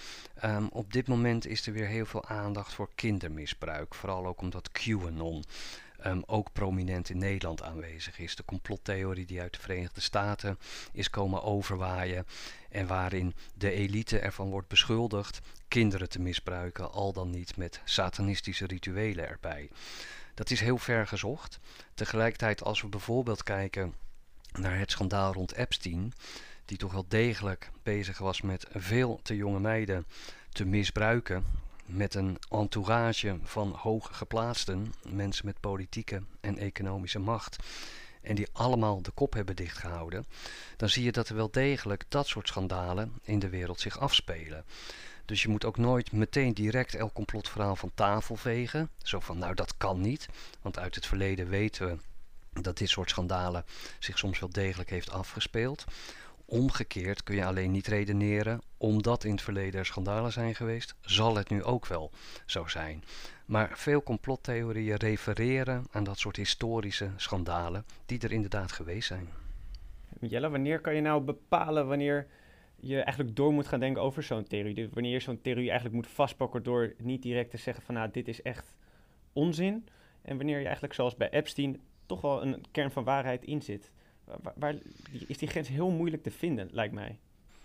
Um, 0.44 0.68
op 0.68 0.92
dit 0.92 1.08
moment 1.08 1.46
is 1.46 1.66
er 1.66 1.72
weer 1.72 1.86
heel 1.86 2.06
veel 2.06 2.24
aandacht 2.24 2.74
voor 2.74 2.88
kindermisbruik, 2.94 3.94
vooral 3.94 4.26
ook 4.26 4.40
omdat 4.40 4.70
QAnon 4.72 5.44
um, 6.06 6.22
ook 6.26 6.52
prominent 6.52 7.10
in 7.10 7.18
Nederland 7.18 7.62
aanwezig 7.62 8.18
is. 8.18 8.36
De 8.36 8.44
complottheorie 8.44 9.26
die 9.26 9.40
uit 9.40 9.52
de 9.52 9.60
Verenigde 9.60 10.00
Staten 10.00 10.58
is 10.92 11.10
komen 11.10 11.42
overwaaien 11.42 12.26
en 12.70 12.86
waarin 12.86 13.34
de 13.54 13.70
elite 13.70 14.18
ervan 14.18 14.50
wordt 14.50 14.68
beschuldigd 14.68 15.40
kinderen 15.68 16.08
te 16.08 16.20
misbruiken, 16.20 16.92
al 16.92 17.12
dan 17.12 17.30
niet 17.30 17.56
met 17.56 17.80
satanistische 17.84 18.66
rituelen 18.66 19.28
erbij. 19.28 19.70
Dat 20.34 20.50
is 20.50 20.60
heel 20.60 20.78
ver 20.78 21.06
gezocht. 21.06 21.58
Tegelijkertijd, 21.94 22.62
als 22.62 22.82
we 22.82 22.88
bijvoorbeeld 22.88 23.42
kijken 23.42 23.94
naar 24.52 24.78
het 24.78 24.90
schandaal 24.90 25.32
rond 25.32 25.54
Epstein, 25.54 26.12
die 26.64 26.78
toch 26.78 26.92
wel 26.92 27.04
degelijk 27.08 27.70
bezig 27.82 28.18
was 28.18 28.40
met 28.40 28.66
veel 28.72 29.20
te 29.22 29.36
jonge 29.36 29.60
meiden 29.60 30.06
te 30.52 30.64
misbruiken, 30.64 31.44
met 31.86 32.14
een 32.14 32.38
entourage 32.48 33.38
van 33.42 33.72
hooggeplaatsten, 33.72 34.94
mensen 35.08 35.46
met 35.46 35.60
politieke 35.60 36.22
en 36.40 36.58
economische 36.58 37.18
macht, 37.18 37.56
en 38.22 38.34
die 38.34 38.48
allemaal 38.52 39.02
de 39.02 39.10
kop 39.10 39.32
hebben 39.32 39.56
dichtgehouden, 39.56 40.26
dan 40.76 40.88
zie 40.88 41.04
je 41.04 41.12
dat 41.12 41.28
er 41.28 41.34
wel 41.34 41.50
degelijk 41.50 42.04
dat 42.08 42.26
soort 42.26 42.48
schandalen 42.48 43.12
in 43.22 43.38
de 43.38 43.48
wereld 43.48 43.80
zich 43.80 43.98
afspelen. 43.98 44.64
Dus 45.24 45.42
je 45.42 45.48
moet 45.48 45.64
ook 45.64 45.76
nooit 45.76 46.12
meteen 46.12 46.54
direct 46.54 46.94
elk 46.94 47.12
complotverhaal 47.12 47.76
van 47.76 47.90
tafel 47.94 48.36
vegen. 48.36 48.90
Zo 49.02 49.20
van, 49.20 49.38
nou 49.38 49.54
dat 49.54 49.76
kan 49.76 50.00
niet. 50.00 50.28
Want 50.62 50.78
uit 50.78 50.94
het 50.94 51.06
verleden 51.06 51.48
weten 51.48 51.86
we 51.86 51.98
dat 52.62 52.78
dit 52.78 52.88
soort 52.88 53.10
schandalen 53.10 53.64
zich 53.98 54.18
soms 54.18 54.38
wel 54.38 54.48
degelijk 54.48 54.90
heeft 54.90 55.10
afgespeeld. 55.10 55.84
Omgekeerd 56.46 57.22
kun 57.22 57.34
je 57.34 57.44
alleen 57.44 57.70
niet 57.70 57.86
redeneren, 57.86 58.62
omdat 58.76 59.24
in 59.24 59.30
het 59.30 59.42
verleden 59.42 59.80
er 59.80 59.86
schandalen 59.86 60.32
zijn 60.32 60.54
geweest, 60.54 60.94
zal 61.00 61.36
het 61.36 61.50
nu 61.50 61.62
ook 61.62 61.86
wel 61.86 62.10
zo 62.46 62.66
zijn. 62.66 63.04
Maar 63.44 63.70
veel 63.74 64.02
complottheorieën 64.02 64.96
refereren 64.96 65.86
aan 65.90 66.04
dat 66.04 66.18
soort 66.18 66.36
historische 66.36 67.10
schandalen 67.16 67.84
die 68.06 68.20
er 68.20 68.32
inderdaad 68.32 68.72
geweest 68.72 69.06
zijn. 69.06 69.28
Jelle, 70.20 70.50
wanneer 70.50 70.80
kan 70.80 70.94
je 70.94 71.00
nou 71.00 71.22
bepalen 71.22 71.88
wanneer 71.88 72.26
je 72.86 73.00
eigenlijk 73.00 73.36
door 73.36 73.52
moet 73.52 73.66
gaan 73.66 73.80
denken 73.80 74.02
over 74.02 74.22
zo'n 74.22 74.44
theorie. 74.44 74.74
Dus 74.74 74.88
wanneer 74.92 75.12
je 75.12 75.20
zo'n 75.20 75.40
theorie 75.40 75.68
eigenlijk 75.68 75.94
moet 75.94 76.06
vastpakken 76.06 76.62
door 76.62 76.94
niet 76.98 77.22
direct 77.22 77.50
te 77.50 77.56
zeggen 77.56 77.84
van 77.84 77.94
nou, 77.94 78.10
dit 78.12 78.28
is 78.28 78.42
echt 78.42 78.76
onzin. 79.32 79.88
En 80.22 80.36
wanneer 80.36 80.58
je 80.58 80.64
eigenlijk 80.64 80.94
zoals 80.94 81.16
bij 81.16 81.30
Epstein 81.30 81.80
toch 82.06 82.20
wel 82.20 82.42
een 82.42 82.64
kern 82.70 82.90
van 82.90 83.04
waarheid 83.04 83.44
in 83.44 83.62
zit. 83.62 83.90
Waar, 84.24 84.52
waar, 84.56 84.74
is 85.26 85.38
die 85.38 85.48
grens 85.48 85.68
heel 85.68 85.90
moeilijk 85.90 86.22
te 86.22 86.30
vinden, 86.30 86.68
lijkt 86.72 86.94
mij. 86.94 87.18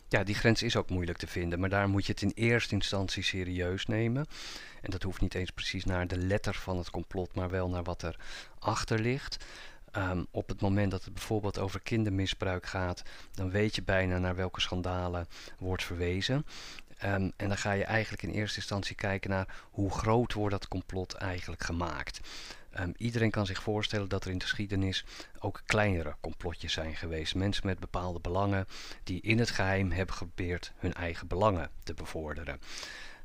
Ja, 0.09 0.23
die 0.23 0.35
grens 0.35 0.63
is 0.63 0.75
ook 0.75 0.89
moeilijk 0.89 1.17
te 1.17 1.27
vinden, 1.27 1.59
maar 1.59 1.69
daar 1.69 1.89
moet 1.89 2.05
je 2.05 2.11
het 2.11 2.21
in 2.21 2.31
eerste 2.35 2.73
instantie 2.73 3.23
serieus 3.23 3.85
nemen. 3.85 4.25
En 4.81 4.91
dat 4.91 5.03
hoeft 5.03 5.21
niet 5.21 5.33
eens 5.33 5.51
precies 5.51 5.85
naar 5.85 6.07
de 6.07 6.17
letter 6.17 6.53
van 6.53 6.77
het 6.77 6.89
complot, 6.89 7.35
maar 7.35 7.49
wel 7.49 7.69
naar 7.69 7.83
wat 7.83 8.01
er 8.01 8.19
achter 8.59 8.99
ligt. 8.99 9.45
Um, 9.98 10.27
op 10.31 10.50
het 10.50 10.62
moment 10.62 10.91
dat 10.91 11.03
het 11.03 11.13
bijvoorbeeld 11.13 11.58
over 11.58 11.79
kindermisbruik 11.79 12.65
gaat, 12.65 13.03
dan 13.31 13.50
weet 13.50 13.75
je 13.75 13.84
bijna 13.84 14.17
naar 14.17 14.36
welke 14.36 14.62
schandalen 14.62 15.27
wordt 15.58 15.84
verwezen. 15.84 16.46
Um, 17.03 17.31
en 17.36 17.48
dan 17.48 17.58
ga 17.58 17.72
je 17.72 17.84
eigenlijk 17.84 18.24
in 18.24 18.29
eerste 18.29 18.58
instantie 18.58 18.96
kijken 18.96 19.29
naar 19.29 19.55
hoe 19.72 19.91
groot 19.91 20.34
wordt 20.34 20.51
dat 20.51 20.67
complot 20.67 21.13
eigenlijk 21.13 21.63
gemaakt. 21.63 22.19
Um, 22.79 22.93
iedereen 22.98 23.31
kan 23.31 23.46
zich 23.46 23.63
voorstellen 23.63 24.10
dat 24.10 24.24
er 24.24 24.31
in 24.31 24.38
de 24.38 24.46
geschiedenis 24.46 25.05
ook 25.39 25.62
kleinere 25.65 26.15
complotjes 26.22 26.74
zijn 26.74 26.96
geweest. 26.96 27.36
Mensen 27.36 27.65
met 27.65 27.79
bepaalde 27.79 28.19
belangen 28.19 28.67
die 29.03 29.22
in 29.22 29.39
het 29.39 29.50
geheim 29.50 29.91
hebben 29.91 30.15
geprobeerd 30.15 30.72
hun 30.77 30.93
eigen 30.93 31.27
belangen 31.27 31.69
te 31.84 31.93
bevorderen. 31.93 32.60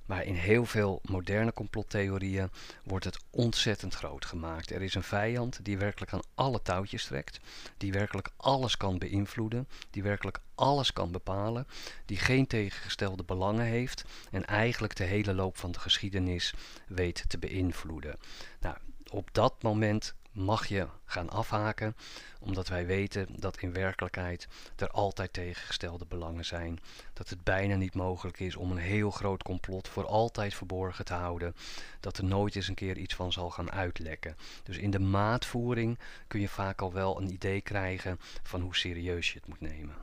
Maar 0.07 0.25
in 0.25 0.35
heel 0.35 0.65
veel 0.65 1.01
moderne 1.03 1.53
complottheorieën 1.53 2.51
wordt 2.85 3.05
het 3.05 3.19
ontzettend 3.31 3.95
groot 3.95 4.25
gemaakt. 4.25 4.71
Er 4.71 4.83
is 4.83 4.95
een 4.95 5.03
vijand 5.03 5.65
die 5.65 5.79
werkelijk 5.79 6.13
aan 6.13 6.23
alle 6.35 6.63
touwtjes 6.63 7.05
trekt, 7.05 7.41
die 7.77 7.93
werkelijk 7.93 8.29
alles 8.37 8.77
kan 8.77 8.99
beïnvloeden, 8.99 9.69
die 9.91 10.03
werkelijk 10.03 10.39
alles 10.55 10.93
kan 10.93 11.13
bepalen, 11.13 11.67
die 12.07 12.17
geen 12.17 12.47
tegengestelde 12.47 13.23
belangen 13.23 13.67
heeft 13.67 14.05
en 14.31 14.45
eigenlijk 14.45 14.97
de 14.97 15.05
hele 15.05 15.35
loop 15.35 15.57
van 15.57 15.73
de 15.73 15.79
geschiedenis 15.79 16.55
weet 16.87 17.25
te 17.29 17.39
beïnvloeden. 17.39 18.17
Nou, 18.61 18.77
op 19.11 19.29
dat 19.33 19.63
moment 19.63 20.15
mag 20.35 20.67
je 20.67 20.87
gaan 21.05 21.31
afhaken, 21.31 21.97
omdat 22.41 22.69
wij 22.69 22.87
weten 22.87 23.27
dat 23.39 23.59
in 23.59 23.73
werkelijkheid 23.73 24.49
er 24.77 24.91
altijd 24.91 25.33
tegengestelde 25.33 26.05
belangen 26.07 26.45
zijn. 26.45 26.81
Dat 27.13 27.29
het 27.29 27.45
bijna 27.45 27.77
niet 27.77 27.95
mogelijk 27.95 28.41
is 28.41 28.57
om 28.57 28.71
een 28.71 28.77
heel 28.77 29.11
groot 29.11 29.43
complot 29.43 29.89
voor 29.89 30.07
altijd 30.07 30.55
verborgen 30.55 31.05
te 31.05 31.15
houden. 31.15 31.55
Dat 32.01 32.19
er 32.19 32.25
nooit 32.25 32.57
eens 32.57 32.69
een 32.69 32.75
keer 32.75 32.97
iets 32.97 33.15
van 33.15 33.33
zal 33.33 33.51
gaan 33.51 33.71
uitlekken. 33.71 34.37
Dus 34.63 34.77
in 34.77 34.91
de 34.91 34.99
maatvoering 34.99 35.99
kun 36.27 36.41
je 36.41 36.49
vaak 36.49 36.83
al 36.83 36.93
wel 36.93 37.21
een 37.21 37.33
idee 37.33 37.61
krijgen 37.61 38.21
van 38.43 38.61
hoe 38.61 38.77
serieus 38.77 39.33
je 39.33 39.39
het 39.39 39.49
moet 39.49 39.61
nemen. 39.61 39.95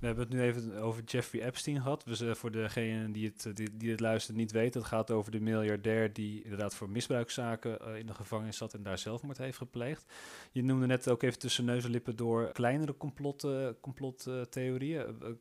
We 0.00 0.06
hebben 0.06 0.24
het 0.24 0.34
nu 0.34 0.42
even 0.42 0.76
over 0.76 1.02
Jeffrey 1.04 1.42
Epstein 1.42 1.76
gehad. 1.82 2.02
Dus 2.04 2.22
voor 2.38 2.50
degene 2.50 3.10
die 3.10 3.26
het, 3.26 3.56
die, 3.56 3.76
die 3.76 3.90
het 3.90 4.00
luistert 4.00 4.36
niet 4.36 4.52
weet, 4.52 4.74
het 4.74 4.84
gaat 4.84 5.10
over 5.10 5.32
de 5.32 5.40
miljardair 5.40 6.12
die 6.12 6.42
inderdaad 6.42 6.74
voor 6.74 6.90
misbruikzaken 6.90 7.78
uh, 7.88 7.96
in 7.96 8.06
de 8.06 8.14
gevangenis 8.14 8.56
zat 8.56 8.74
en 8.74 8.82
daar 8.82 8.98
zelfmoord 8.98 9.38
heeft 9.38 9.58
gepleegd. 9.58 10.04
Je 10.52 10.62
noemde 10.62 10.86
net 10.86 11.10
ook 11.10 11.22
even 11.22 11.38
tussen 11.38 11.64
neus 11.64 11.84
en 11.84 11.90
lippen 11.90 12.16
door 12.16 12.52
kleinere 12.52 12.96
complottheorieën. 12.96 13.76
Complot, 13.80 14.26
uh, 14.26 14.42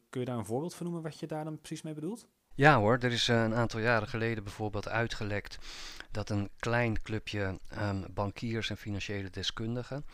kun 0.09 0.19
je 0.19 0.25
daar 0.25 0.37
een 0.37 0.45
voorbeeld 0.45 0.75
van 0.75 0.85
noemen 0.85 1.03
wat 1.03 1.19
je 1.19 1.27
daar 1.27 1.43
dan 1.43 1.57
precies 1.59 1.81
mee 1.81 1.93
bedoelt? 1.93 2.27
Ja 2.57 2.77
hoor, 2.77 2.97
er 2.97 3.11
is 3.11 3.27
een 3.27 3.53
aantal 3.53 3.79
jaren 3.79 4.07
geleden 4.07 4.43
bijvoorbeeld 4.43 4.87
uitgelekt 4.87 5.57
dat 6.11 6.29
een 6.29 6.49
klein 6.59 7.01
clubje 7.01 7.59
um, 7.81 8.05
bankiers 8.13 8.69
en 8.69 8.77
financiële 8.77 9.29
deskundigen, 9.29 10.05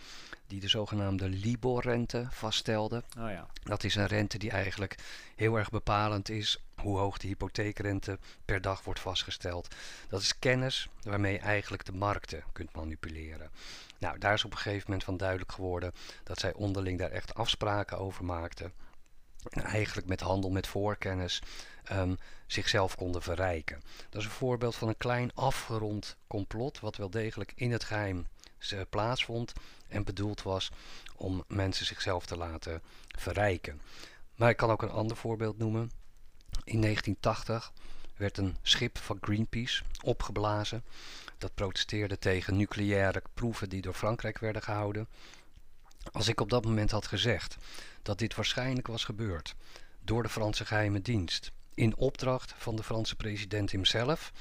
die 0.53 0.61
de 0.61 0.67
zogenaamde 0.67 1.29
Libor-rente 1.29 2.27
vaststelden. 2.29 3.03
Oh 3.17 3.29
ja. 3.29 3.47
Dat 3.63 3.83
is 3.83 3.95
een 3.95 4.07
rente 4.07 4.37
die 4.37 4.51
eigenlijk 4.51 4.95
heel 5.35 5.57
erg 5.57 5.69
bepalend 5.69 6.29
is 6.29 6.57
hoe 6.75 6.97
hoog 6.97 7.17
de 7.17 7.27
hypotheekrente 7.27 8.19
per 8.45 8.61
dag 8.61 8.83
wordt 8.83 8.99
vastgesteld. 8.99 9.75
Dat 10.09 10.21
is 10.21 10.39
kennis 10.39 10.89
waarmee 11.03 11.33
je 11.33 11.39
eigenlijk 11.39 11.85
de 11.85 11.93
markten 11.93 12.43
kunt 12.51 12.75
manipuleren. 12.75 13.49
Nou, 13.97 14.17
daar 14.17 14.33
is 14.33 14.45
op 14.45 14.51
een 14.51 14.57
gegeven 14.57 14.83
moment 14.85 15.03
van 15.03 15.17
duidelijk 15.17 15.51
geworden 15.51 15.93
dat 16.23 16.39
zij 16.39 16.53
onderling 16.53 16.99
daar 16.99 17.11
echt 17.11 17.33
afspraken 17.33 17.97
over 17.97 18.25
maakten. 18.25 18.73
En 19.49 19.63
eigenlijk 19.63 20.07
met 20.07 20.21
handel 20.21 20.49
met 20.49 20.67
voorkennis 20.67 21.41
um, 21.91 22.17
zichzelf 22.47 22.95
konden 22.95 23.21
verrijken. 23.21 23.81
Dat 24.09 24.21
is 24.21 24.27
een 24.27 24.33
voorbeeld 24.33 24.75
van 24.75 24.87
een 24.87 24.97
klein 24.97 25.31
afgerond 25.33 26.17
complot, 26.27 26.79
wat 26.79 26.97
wel 26.97 27.09
degelijk 27.09 27.51
in 27.55 27.71
het 27.71 27.83
geheim 27.83 28.27
plaatsvond 28.89 29.53
en 29.87 30.03
bedoeld 30.03 30.41
was 30.41 30.71
om 31.15 31.43
mensen 31.47 31.85
zichzelf 31.85 32.25
te 32.25 32.37
laten 32.37 32.81
verrijken. 33.17 33.81
Maar 34.35 34.49
ik 34.49 34.57
kan 34.57 34.71
ook 34.71 34.81
een 34.81 34.89
ander 34.89 35.17
voorbeeld 35.17 35.57
noemen. 35.57 35.91
In 36.63 36.81
1980 36.81 37.71
werd 38.15 38.37
een 38.37 38.57
schip 38.61 38.97
van 38.97 39.17
Greenpeace 39.21 39.83
opgeblazen. 40.03 40.83
Dat 41.37 41.53
protesteerde 41.53 42.19
tegen 42.19 42.57
nucleaire 42.57 43.21
proeven 43.33 43.69
die 43.69 43.81
door 43.81 43.93
Frankrijk 43.93 44.37
werden 44.37 44.61
gehouden. 44.61 45.07
Als 46.11 46.27
ik 46.27 46.41
op 46.41 46.49
dat 46.49 46.65
moment 46.65 46.91
had 46.91 47.07
gezegd 47.07 47.57
dat 48.01 48.19
dit 48.19 48.35
waarschijnlijk 48.35 48.87
was 48.87 49.03
gebeurd 49.03 49.55
door 50.01 50.23
de 50.23 50.29
Franse 50.29 50.65
geheime 50.65 51.01
dienst 51.01 51.51
in 51.75 51.97
opdracht 51.97 52.53
van 52.57 52.75
de 52.75 52.83
Franse 52.83 53.15
president 53.15 53.71
hemzelf, 53.71 54.31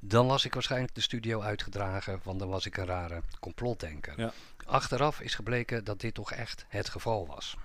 dan 0.00 0.26
was 0.26 0.44
ik 0.44 0.54
waarschijnlijk 0.54 0.94
de 0.94 1.00
studio 1.00 1.40
uitgedragen, 1.40 2.20
want 2.22 2.38
dan 2.38 2.48
was 2.48 2.66
ik 2.66 2.76
een 2.76 2.86
rare 2.86 3.22
complotdenker. 3.40 4.20
Ja. 4.20 4.32
Achteraf 4.64 5.20
is 5.20 5.34
gebleken 5.34 5.84
dat 5.84 6.00
dit 6.00 6.14
toch 6.14 6.32
echt 6.32 6.64
het 6.68 6.88
geval 6.88 7.26
was. 7.26 7.56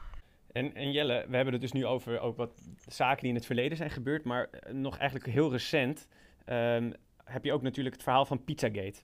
En, 0.51 0.75
en, 0.75 0.91
Jelle, 0.91 1.25
we 1.27 1.35
hebben 1.35 1.53
het 1.53 1.61
dus 1.61 1.71
nu 1.71 1.85
over 1.85 2.19
ook 2.19 2.38
wat 2.38 2.51
zaken 2.88 3.19
die 3.19 3.29
in 3.29 3.35
het 3.35 3.45
verleden 3.45 3.77
zijn 3.77 3.89
gebeurd, 3.89 4.23
maar 4.23 4.49
eh, 4.49 4.73
nog 4.73 4.97
eigenlijk 4.97 5.29
heel 5.31 5.51
recent 5.51 6.07
um, 6.45 6.93
heb 7.23 7.43
je 7.43 7.53
ook 7.53 7.61
natuurlijk 7.61 7.95
het 7.95 8.03
verhaal 8.03 8.25
van 8.25 8.43
Pizzagate. 8.43 9.01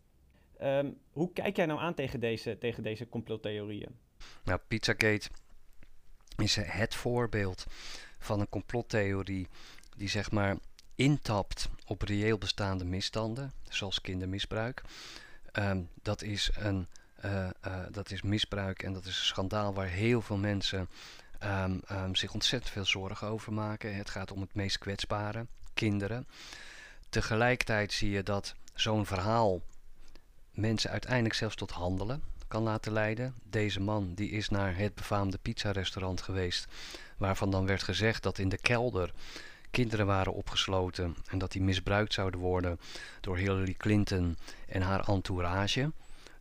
Um, 0.61 0.97
hoe 1.11 1.33
kijk 1.33 1.55
jij 1.55 1.65
nou 1.65 1.79
aan 1.79 1.93
tegen 1.93 2.19
deze, 2.19 2.57
tegen 2.57 2.83
deze 2.83 3.09
complottheorieën? 3.09 3.99
Nou, 4.43 4.59
Pizzagate 4.67 5.29
is 6.37 6.55
het 6.55 6.95
voorbeeld 6.95 7.65
van 8.19 8.39
een 8.39 8.49
complottheorie 8.49 9.47
die 9.95 10.09
zeg 10.09 10.31
maar 10.31 10.57
intapt 10.95 11.69
op 11.85 12.01
reëel 12.01 12.37
bestaande 12.37 12.85
misstanden, 12.85 13.53
zoals 13.69 14.01
kindermisbruik. 14.01 14.81
Um, 15.53 15.89
dat, 16.01 16.21
is 16.21 16.49
een, 16.55 16.87
uh, 17.25 17.47
uh, 17.67 17.79
dat 17.91 18.11
is 18.11 18.21
misbruik 18.21 18.83
en 18.83 18.93
dat 18.93 19.05
is 19.05 19.17
een 19.17 19.25
schandaal 19.25 19.73
waar 19.73 19.87
heel 19.87 20.21
veel 20.21 20.37
mensen 20.37 20.89
um, 21.43 21.81
um, 21.91 22.15
zich 22.15 22.33
ontzettend 22.33 22.71
veel 22.71 22.85
zorgen 22.85 23.27
over 23.27 23.53
maken. 23.53 23.95
Het 23.95 24.09
gaat 24.09 24.31
om 24.31 24.41
het 24.41 24.55
meest 24.55 24.77
kwetsbare, 24.77 25.45
kinderen. 25.73 26.27
Tegelijkertijd 27.09 27.93
zie 27.93 28.09
je 28.09 28.23
dat 28.23 28.55
zo'n 28.73 29.05
verhaal 29.05 29.61
mensen 30.51 30.91
uiteindelijk 30.91 31.35
zelfs 31.35 31.55
tot 31.55 31.71
handelen 31.71 32.23
kan 32.47 32.63
laten 32.63 32.91
leiden. 32.91 33.35
Deze 33.43 33.79
man 33.79 34.13
die 34.13 34.29
is 34.29 34.49
naar 34.49 34.77
het 34.77 34.95
befaamde 34.95 35.37
pizzarestaurant 35.37 36.21
geweest, 36.21 36.67
waarvan 37.17 37.51
dan 37.51 37.65
werd 37.65 37.83
gezegd 37.83 38.23
dat 38.23 38.37
in 38.37 38.49
de 38.49 38.57
kelder 38.57 39.13
kinderen 39.75 40.05
waren 40.05 40.33
opgesloten 40.33 41.15
en 41.25 41.37
dat 41.37 41.51
die 41.51 41.61
misbruikt 41.61 42.13
zouden 42.13 42.39
worden 42.39 42.79
door 43.21 43.37
Hillary 43.37 43.73
Clinton 43.73 44.37
en 44.67 44.81
haar 44.81 45.07
entourage. 45.07 45.91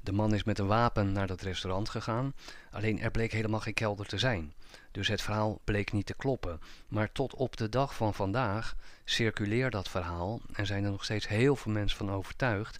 De 0.00 0.12
man 0.12 0.34
is 0.34 0.44
met 0.44 0.58
een 0.58 0.66
wapen 0.66 1.12
naar 1.12 1.26
dat 1.26 1.40
restaurant 1.40 1.88
gegaan, 1.88 2.34
alleen 2.70 3.00
er 3.00 3.10
bleek 3.10 3.32
helemaal 3.32 3.60
geen 3.60 3.74
kelder 3.74 4.06
te 4.06 4.18
zijn. 4.18 4.52
Dus 4.90 5.08
het 5.08 5.22
verhaal 5.22 5.60
bleek 5.64 5.92
niet 5.92 6.06
te 6.06 6.14
kloppen. 6.14 6.60
Maar 6.88 7.12
tot 7.12 7.34
op 7.34 7.56
de 7.56 7.68
dag 7.68 7.94
van 7.94 8.14
vandaag 8.14 8.76
circuleert 9.04 9.72
dat 9.72 9.88
verhaal 9.88 10.40
en 10.52 10.66
zijn 10.66 10.84
er 10.84 10.90
nog 10.90 11.04
steeds 11.04 11.28
heel 11.28 11.56
veel 11.56 11.72
mensen 11.72 11.98
van 11.98 12.10
overtuigd 12.10 12.78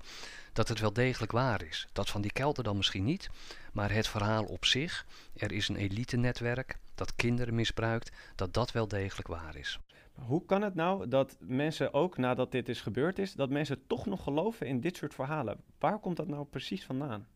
dat 0.52 0.68
het 0.68 0.80
wel 0.80 0.92
degelijk 0.92 1.32
waar 1.32 1.62
is. 1.62 1.86
Dat 1.92 2.10
van 2.10 2.20
die 2.20 2.32
kelder 2.32 2.64
dan 2.64 2.76
misschien 2.76 3.04
niet, 3.04 3.28
maar 3.72 3.92
het 3.92 4.08
verhaal 4.08 4.44
op 4.44 4.64
zich, 4.64 5.06
er 5.36 5.52
is 5.52 5.68
een 5.68 5.76
elite-netwerk 5.76 6.76
dat 6.94 7.16
kinderen 7.16 7.54
misbruikt, 7.54 8.10
dat 8.34 8.54
dat 8.54 8.72
wel 8.72 8.88
degelijk 8.88 9.28
waar 9.28 9.56
is. 9.56 9.78
Hoe 10.14 10.44
kan 10.44 10.62
het 10.62 10.74
nou 10.74 11.08
dat 11.08 11.36
mensen 11.40 11.92
ook 11.92 12.16
nadat 12.16 12.52
dit 12.52 12.68
is 12.68 12.80
gebeurd 12.80 13.18
is, 13.18 13.32
dat 13.32 13.50
mensen 13.50 13.86
toch 13.86 14.06
nog 14.06 14.22
geloven 14.22 14.66
in 14.66 14.80
dit 14.80 14.96
soort 14.96 15.14
verhalen? 15.14 15.60
Waar 15.78 15.98
komt 15.98 16.16
dat 16.16 16.28
nou 16.28 16.44
precies 16.44 16.84
vandaan? 16.84 17.26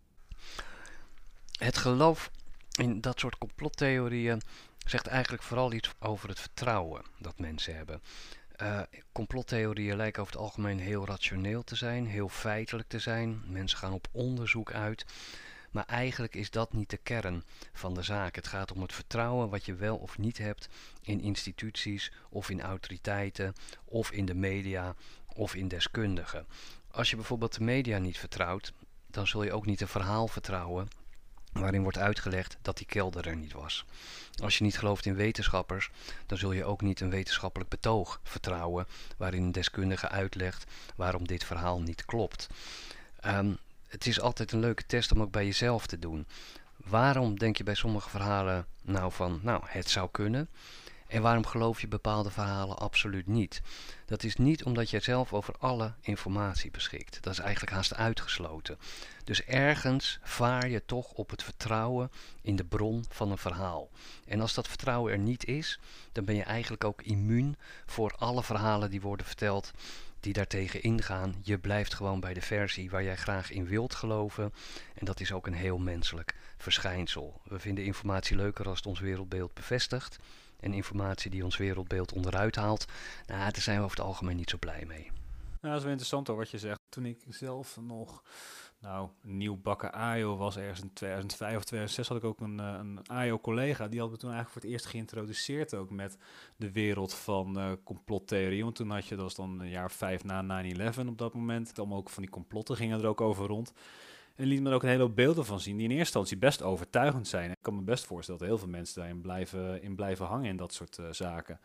Het 1.59 1.77
geloof 1.77 2.31
in 2.79 3.01
dat 3.01 3.21
soort 3.21 3.39
complottheorieën 3.39 4.41
zegt 4.87 5.07
eigenlijk 5.07 5.43
vooral 5.43 5.73
iets 5.73 5.95
over 5.99 6.29
het 6.29 6.41
vertrouwen 6.41 7.03
dat 7.19 7.39
mensen 7.39 7.77
hebben. 7.77 8.01
Uh, 8.63 8.81
complottheorieën 9.13 9.97
lijken 9.97 10.23
over 10.23 10.33
het 10.35 10.43
algemeen 10.43 10.79
heel 10.79 11.07
rationeel 11.07 11.65
te 11.65 11.77
zijn, 11.77 12.07
heel 12.07 12.29
feitelijk 12.29 12.89
te 12.89 12.99
zijn. 12.99 13.43
Mensen 13.47 13.79
gaan 13.79 13.93
op 13.93 14.09
onderzoek 14.13 14.73
uit. 14.73 15.05
Maar 15.71 15.85
eigenlijk 15.87 16.35
is 16.35 16.51
dat 16.51 16.73
niet 16.73 16.91
de 16.91 16.97
kern 16.97 17.45
van 17.73 17.95
de 17.95 18.03
zaak. 18.03 18.35
Het 18.35 18.47
gaat 18.47 18.73
om 18.73 18.83
het 18.83 18.93
vertrouwen 18.93 19.51
wat 19.51 19.65
je 19.65 19.75
wel 19.75 19.97
of 19.97 20.19
niet 20.19 20.39
hebt 20.39 20.69
in 21.03 21.21
instituties 21.21 22.13
of 22.29 22.51
in 22.51 22.61
autoriteiten 22.61 23.55
of 23.85 24.11
in 24.11 24.27
de 24.27 24.35
media 24.35 24.95
of 25.27 25.55
in 25.55 25.69
deskundigen. 25.69 26.47
Als 26.91 27.11
je 27.11 27.17
bijvoorbeeld 27.17 27.55
de 27.55 27.65
media 27.65 27.99
niet 27.99 28.19
vertrouwt, 28.19 28.73
dan 29.07 29.27
zul 29.27 29.43
je 29.43 29.53
ook 29.53 29.67
niet 29.67 29.81
een 29.81 29.89
verhaal 29.89 30.29
vertrouwen 30.29 30.89
waarin 31.53 31.83
wordt 31.83 31.99
uitgelegd 31.99 32.57
dat 32.63 32.77
die 32.77 32.87
kelder 32.87 33.27
er 33.27 33.37
niet 33.37 33.53
was. 33.53 33.85
Als 34.43 34.59
je 34.59 34.65
niet 34.65 34.79
gelooft 34.79 35.07
in 35.07 35.15
wetenschappers, 35.15 35.91
dan 36.27 36.39
zul 36.39 36.53
je 36.53 36.65
ook 36.65 36.81
niet 36.81 37.01
een 37.01 37.11
wetenschappelijk 37.11 37.71
betoog 37.71 38.21
vertrouwen 38.23 38.87
waarin 39.17 39.43
een 39.43 39.53
deskundige 39.53 40.09
uitlegt 40.09 40.71
waarom 40.97 41.27
dit 41.27 41.45
verhaal 41.45 41.81
niet 41.81 42.05
klopt. 42.05 42.47
Um, 43.25 43.59
het 43.89 44.07
is 44.07 44.21
altijd 44.21 44.53
een 44.53 44.61
leuke 44.61 44.87
test 44.87 45.13
om 45.13 45.23
ook 45.23 45.31
bij 45.31 45.45
jezelf 45.45 45.87
te 45.87 45.99
doen. 45.99 46.27
Waarom 46.77 47.39
denk 47.39 47.57
je 47.57 47.65
bij 47.65 47.75
sommige 47.75 48.09
verhalen 48.09 48.67
nou 48.83 49.13
van, 49.13 49.41
nou, 49.43 49.63
het 49.67 49.91
zou 49.91 50.09
kunnen? 50.11 50.49
En 51.09 51.23
waarom 51.23 51.47
geloof 51.47 51.81
je 51.81 51.89
bepaalde 51.89 52.31
verhalen 52.31 52.79
absoluut 52.79 53.27
niet? 53.27 53.63
Dat 54.07 54.23
is 54.23 54.37
niet 54.37 54.65
omdat 54.65 54.91
je 54.91 55.01
zelf 55.01 55.33
over 55.33 55.55
alle 55.59 55.93
informatie 56.01 56.71
beschikt. 56.71 57.23
Dat 57.23 57.33
is 57.33 57.39
eigenlijk 57.39 57.73
haast 57.73 57.95
uitgesloten. 57.95 58.79
Dus 59.25 59.45
ergens 59.45 60.19
vaar 60.23 60.69
je 60.69 60.85
toch 60.85 61.13
op 61.13 61.31
het 61.31 61.43
vertrouwen 61.43 62.11
in 62.43 62.57
de 62.57 62.65
bron 62.65 63.05
van 63.09 63.31
een 63.31 63.39
verhaal. 63.39 63.91
En 64.27 64.41
als 64.41 64.55
dat 64.55 64.69
vertrouwen 64.69 65.13
er 65.13 65.19
niet 65.19 65.45
is, 65.45 65.79
dan 66.13 66.25
ben 66.25 66.35
je 66.35 66.43
eigenlijk 66.43 66.85
ook 66.85 67.03
immuun 67.03 67.57
voor 67.87 68.15
alle 68.19 68.43
verhalen 68.43 68.91
die 68.91 69.01
worden 69.01 69.27
verteld 69.27 69.73
die 70.21 70.33
daartegen 70.33 70.83
ingaan. 70.83 71.35
Je 71.43 71.59
blijft 71.59 71.95
gewoon 71.95 72.21
bij 72.21 72.35
de 72.35 72.41
versie 72.41 72.91
waar 72.91 73.03
jij 73.03 73.17
graag 73.17 73.51
in 73.51 73.67
wilt 73.67 73.95
geloven. 73.95 74.53
En 74.95 75.05
dat 75.05 75.21
is 75.21 75.33
ook 75.33 75.47
een 75.47 75.55
heel 75.55 75.79
menselijk 75.79 76.35
verschijnsel. 76.57 77.41
We 77.45 77.59
vinden 77.59 77.85
informatie 77.85 78.37
leuker 78.37 78.69
als 78.69 78.77
het 78.77 78.87
ons 78.87 79.01
wereldbeeld 79.01 79.55
bevestigt. 79.55 80.19
En 80.61 80.73
informatie 80.73 81.31
die 81.31 81.45
ons 81.45 81.57
wereldbeeld 81.57 82.13
onderuit 82.13 82.57
haalt, 82.57 82.85
nou, 83.27 83.41
daar 83.41 83.61
zijn 83.61 83.79
we 83.79 83.85
over 83.85 83.97
het 83.97 84.07
algemeen 84.07 84.37
niet 84.37 84.51
zo 84.51 84.59
blij 84.59 84.85
mee. 84.87 85.11
Nou, 85.61 85.73
dat 85.73 85.77
is 85.77 85.83
wel 85.83 85.91
interessant 85.91 86.27
hoor, 86.27 86.37
wat 86.37 86.51
je 86.51 86.59
zegt. 86.59 86.81
Toen 86.89 87.07
ik 87.07 87.25
zelf 87.29 87.77
nog 87.81 88.23
nou, 88.81 89.09
nieuw 89.23 89.57
bakken 89.57 89.93
AIO 89.93 90.37
was 90.37 90.57
ergens 90.57 90.81
in 90.81 90.93
2005 90.93 91.57
of 91.57 91.65
2006 91.65 92.09
had 92.09 92.17
ik 92.17 92.25
ook 92.25 92.41
een, 92.41 92.61
eh, 92.61 92.77
een 92.79 93.07
AIO-collega. 93.07 93.89
Die 93.89 94.01
had 94.01 94.11
me 94.11 94.17
toen 94.17 94.31
eigenlijk 94.31 94.53
voor 94.53 94.63
het 94.63 94.71
eerst 94.71 94.87
geïntroduceerd 94.87 95.75
ook 95.75 95.91
met 95.91 96.19
de 96.57 96.73
wereld 96.73 97.15
van 97.15 97.59
uh, 97.59 97.73
complottheorie. 97.85 98.63
Want 98.63 98.77
toen 98.77 98.91
had 98.91 99.07
je, 99.07 99.15
dat 99.15 99.25
was 99.25 99.35
dan 99.35 99.61
een 99.61 99.69
jaar 99.69 99.91
vijf 99.91 100.25
na 100.25 100.43
9-11 100.43 101.09
op 101.09 101.19
dat 101.19 101.35
moment. 101.35 101.79
Allemaal 101.79 101.99
ook 101.99 102.11
van 102.11 102.23
die 102.23 102.33
complotten 102.33 102.77
gingen 102.77 103.01
er 103.01 103.07
ook 103.07 103.21
over 103.21 103.47
rond. 103.47 103.73
En 104.35 104.47
liet 104.47 104.63
me 104.63 104.69
er 104.69 104.75
ook 104.75 104.83
een 104.83 104.89
hele 104.89 105.03
hoop 105.03 105.17
beelden 105.17 105.45
van 105.45 105.61
zien 105.61 105.77
die 105.77 105.85
in 105.85 105.91
eerste 105.91 106.05
instantie 106.05 106.37
best 106.37 106.63
overtuigend 106.63 107.29
zijn. 107.29 107.51
Ik 107.51 107.57
kan 107.61 107.75
me 107.77 107.83
best 107.83 108.07
voorstellen 108.07 108.41
dat 108.41 108.49
heel 108.49 108.59
veel 108.59 108.69
mensen 108.69 109.01
daarin 109.01 109.21
blijven, 109.21 109.83
in 109.83 109.95
blijven 109.95 110.27
hangen 110.27 110.49
in 110.49 110.57
dat 110.57 110.73
soort 110.73 110.99
uh, 110.99 111.07
zaken. 111.11 111.61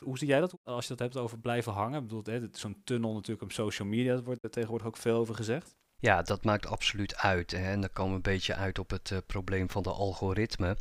Hoe 0.00 0.18
zie 0.18 0.28
jij 0.28 0.40
dat 0.40 0.56
als 0.64 0.82
je 0.82 0.88
dat 0.88 0.98
hebt 0.98 1.16
over 1.16 1.38
blijven 1.38 1.72
hangen? 1.72 2.02
Ik 2.02 2.08
bedoel, 2.08 2.48
zo'n 2.52 2.80
tunnel 2.84 3.12
natuurlijk 3.12 3.42
op 3.42 3.52
social 3.52 3.88
media, 3.88 4.14
daar 4.14 4.24
wordt 4.24 4.44
er 4.44 4.50
tegenwoordig 4.50 4.86
ook 4.86 4.96
veel 4.96 5.16
over 5.16 5.34
gezegd. 5.34 5.76
Ja, 6.00 6.22
dat 6.22 6.44
maakt 6.44 6.66
absoluut 6.66 7.16
uit. 7.16 7.50
Hè. 7.50 7.70
En 7.70 7.80
dan 7.80 7.92
komen 7.92 8.10
we 8.10 8.16
een 8.16 8.32
beetje 8.34 8.54
uit 8.54 8.78
op 8.78 8.90
het 8.90 9.10
uh, 9.10 9.18
probleem 9.26 9.70
van 9.70 9.82
de 9.82 9.90
algoritme. 9.90 10.76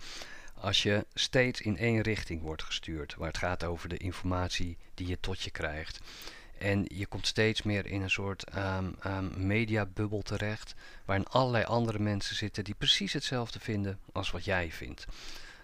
Als 0.54 0.84
je 0.84 1.06
steeds 1.14 1.62
in 1.62 1.78
één 1.78 2.02
richting 2.02 2.42
wordt 2.42 2.64
gestuurd, 2.64 3.16
waar 3.16 3.28
het 3.28 3.38
gaat 3.38 3.64
over 3.64 3.90
de 3.90 3.98
informatie 3.98 4.78
die 4.94 5.08
je 5.08 5.20
tot 5.20 5.42
je 5.42 5.52
krijgt. 5.52 6.00
En 6.58 6.86
je 6.88 7.06
komt 7.06 7.28
steeds 7.28 7.64
meer 7.64 7.86
in 7.86 8.02
een 8.02 8.10
soort 8.10 8.56
um, 8.56 8.96
um, 9.06 9.48
mediabubbel 9.48 10.22
terecht, 10.22 10.76
waarin 11.06 11.28
allerlei 11.28 11.64
andere 11.64 12.00
mensen 12.00 12.36
zitten 12.36 12.64
die 12.64 12.76
precies 12.76 13.14
hetzelfde 13.14 13.60
vinden 13.60 14.00
als 14.12 14.32
wat 14.32 14.46
jij 14.46 14.72
vindt. 14.72 15.06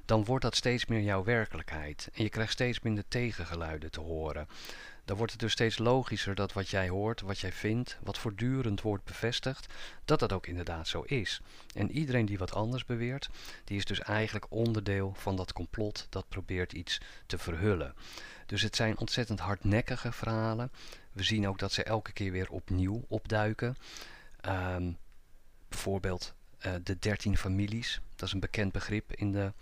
Dan 0.05 0.25
wordt 0.25 0.43
dat 0.43 0.55
steeds 0.55 0.85
meer 0.85 1.01
jouw 1.01 1.23
werkelijkheid 1.23 2.09
en 2.13 2.23
je 2.23 2.29
krijgt 2.29 2.51
steeds 2.51 2.79
minder 2.79 3.03
tegengeluiden 3.07 3.91
te 3.91 3.99
horen. 3.99 4.47
Dan 5.05 5.17
wordt 5.17 5.31
het 5.31 5.41
dus 5.41 5.51
steeds 5.51 5.77
logischer 5.77 6.35
dat 6.35 6.53
wat 6.53 6.69
jij 6.69 6.89
hoort, 6.89 7.21
wat 7.21 7.39
jij 7.39 7.51
vindt, 7.51 7.97
wat 8.03 8.17
voortdurend 8.17 8.81
wordt 8.81 9.03
bevestigd, 9.03 9.73
dat 10.05 10.19
dat 10.19 10.33
ook 10.33 10.47
inderdaad 10.47 10.87
zo 10.87 11.01
is. 11.01 11.41
En 11.75 11.91
iedereen 11.91 12.25
die 12.25 12.37
wat 12.37 12.53
anders 12.53 12.85
beweert, 12.85 13.29
die 13.63 13.77
is 13.77 13.85
dus 13.85 13.99
eigenlijk 13.99 14.45
onderdeel 14.49 15.13
van 15.17 15.35
dat 15.35 15.53
complot 15.53 16.07
dat 16.09 16.29
probeert 16.29 16.73
iets 16.73 17.01
te 17.25 17.37
verhullen. 17.37 17.93
Dus 18.45 18.61
het 18.61 18.75
zijn 18.75 18.97
ontzettend 18.97 19.39
hardnekkige 19.39 20.11
verhalen. 20.11 20.71
We 21.11 21.23
zien 21.23 21.47
ook 21.47 21.59
dat 21.59 21.71
ze 21.71 21.83
elke 21.83 22.11
keer 22.11 22.31
weer 22.31 22.49
opnieuw 22.49 23.05
opduiken. 23.07 23.75
Um, 24.45 24.97
bijvoorbeeld 25.69 26.33
uh, 26.65 26.73
de 26.83 26.99
dertien 26.99 27.37
families. 27.37 28.01
Dat 28.15 28.27
is 28.27 28.33
een 28.33 28.39
bekend 28.39 28.71
begrip 28.71 29.13
in 29.13 29.31
de 29.31 29.53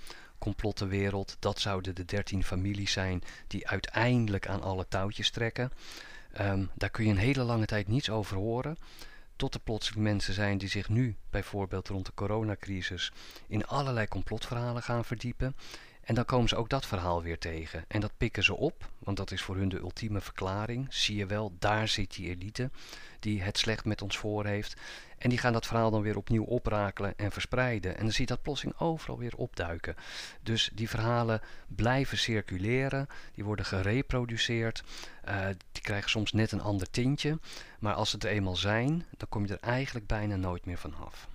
complottenwereld. 0.41 1.38
Dat 1.39 1.60
zouden 1.60 1.95
de 1.95 2.05
dertien 2.05 2.43
families 2.43 2.91
zijn 2.91 3.21
die 3.48 3.67
uiteindelijk 3.67 4.48
aan 4.48 4.62
alle 4.62 4.86
touwtjes 4.88 5.29
trekken. 5.29 5.71
Um, 6.41 6.69
daar 6.75 6.89
kun 6.89 7.05
je 7.05 7.12
een 7.12 7.17
hele 7.17 7.43
lange 7.43 7.65
tijd 7.65 7.88
niets 7.88 8.10
over 8.10 8.38
horen. 8.38 8.77
Tot 9.36 9.53
er 9.53 9.60
plotseling 9.60 10.03
mensen 10.03 10.33
zijn 10.33 10.57
die 10.57 10.69
zich 10.69 10.89
nu, 10.89 11.15
bijvoorbeeld 11.29 11.88
rond 11.88 12.05
de 12.05 12.13
coronacrisis, 12.13 13.12
in 13.48 13.65
allerlei 13.65 14.07
complotverhalen 14.07 14.83
gaan 14.83 15.05
verdiepen. 15.05 15.55
En 16.01 16.15
dan 16.15 16.25
komen 16.25 16.50
ze 16.50 16.55
ook 16.55 16.70
dat 16.70 16.86
verhaal 16.86 17.22
weer 17.22 17.38
tegen. 17.38 17.86
En 17.88 18.01
dat 18.01 18.12
pikken 18.17 18.43
ze 18.43 18.55
op, 18.55 18.89
want 19.00 19.17
dat 19.17 19.31
is 19.31 19.41
voor 19.41 19.55
hun 19.55 19.70
de 19.70 19.79
ultieme 19.79 20.22
verklaring. 20.22 20.93
Zie 20.93 21.15
je 21.15 21.25
wel, 21.25 21.53
daar 21.60 21.88
zit 21.88 22.15
die 22.15 22.29
elite 22.29 22.70
die 23.20 23.41
het 23.41 23.58
slecht 23.58 23.86
met 23.86 24.01
ons 24.01 24.17
voor 24.17 24.46
heeft. 24.46 24.75
En 25.17 25.29
die 25.29 25.38
gaan 25.38 25.53
dat 25.53 25.65
verhaal 25.65 25.91
dan 25.91 26.01
weer 26.01 26.17
opnieuw 26.17 26.43
oprakelen 26.43 27.13
en 27.17 27.31
verspreiden. 27.31 27.98
En 27.98 28.01
dan 28.01 28.12
zie 28.12 28.22
je 28.22 28.34
dat 28.34 28.41
plotseling 28.41 28.79
overal 28.79 29.17
weer 29.17 29.36
opduiken. 29.36 29.96
Dus 30.43 30.70
die 30.74 30.89
verhalen 30.89 31.41
blijven 31.67 32.17
circuleren, 32.17 33.08
die 33.34 33.43
worden 33.43 33.65
gereproduceerd. 33.65 34.84
Uh, 35.29 35.46
die 35.72 35.81
krijgen 35.81 36.10
soms 36.10 36.31
net 36.31 36.51
een 36.51 36.62
ander 36.62 36.89
tintje. 36.89 37.39
Maar 37.79 37.93
als 37.93 38.10
ze 38.10 38.17
er 38.17 38.27
eenmaal 38.27 38.55
zijn, 38.55 39.05
dan 39.17 39.29
kom 39.29 39.46
je 39.46 39.53
er 39.53 39.70
eigenlijk 39.70 40.08
bijna 40.08 40.36
nooit 40.36 40.65
meer 40.65 40.77
van 40.77 40.96
af. 40.96 41.27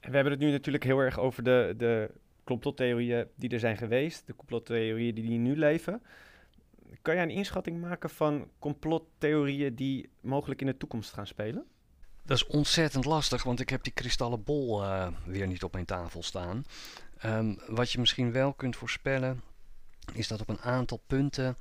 We 0.00 0.14
hebben 0.14 0.32
het 0.32 0.40
nu 0.40 0.50
natuurlijk 0.50 0.84
heel 0.84 0.98
erg 0.98 1.18
over 1.18 1.42
de, 1.42 1.74
de 1.76 2.10
complottheorieën 2.46 3.26
die 3.34 3.50
er 3.50 3.58
zijn 3.58 3.76
geweest, 3.76 4.26
de 4.26 4.36
complottheorieën 4.36 5.14
die 5.14 5.38
nu 5.38 5.56
leven. 5.56 6.02
Kan 7.02 7.14
jij 7.14 7.22
een 7.22 7.30
inschatting 7.30 7.80
maken 7.80 8.10
van 8.10 8.48
complottheorieën 8.58 9.74
die 9.74 10.08
mogelijk 10.20 10.60
in 10.60 10.66
de 10.66 10.76
toekomst 10.76 11.12
gaan 11.12 11.26
spelen? 11.26 11.64
Dat 12.22 12.36
is 12.36 12.46
ontzettend 12.46 13.04
lastig, 13.04 13.42
want 13.42 13.60
ik 13.60 13.68
heb 13.68 13.82
die 13.82 13.92
kristallen 13.92 14.42
bol 14.42 14.82
uh, 14.82 15.08
weer 15.24 15.46
niet 15.46 15.62
op 15.62 15.72
mijn 15.72 15.84
tafel 15.84 16.22
staan. 16.22 16.64
Um, 17.24 17.58
wat 17.66 17.92
je 17.92 17.98
misschien 17.98 18.32
wel 18.32 18.52
kunt 18.52 18.76
voorspellen, 18.76 19.42
is 20.12 20.28
dat 20.28 20.40
op 20.40 20.48
een 20.48 20.60
aantal 20.60 21.02
punten 21.06 21.56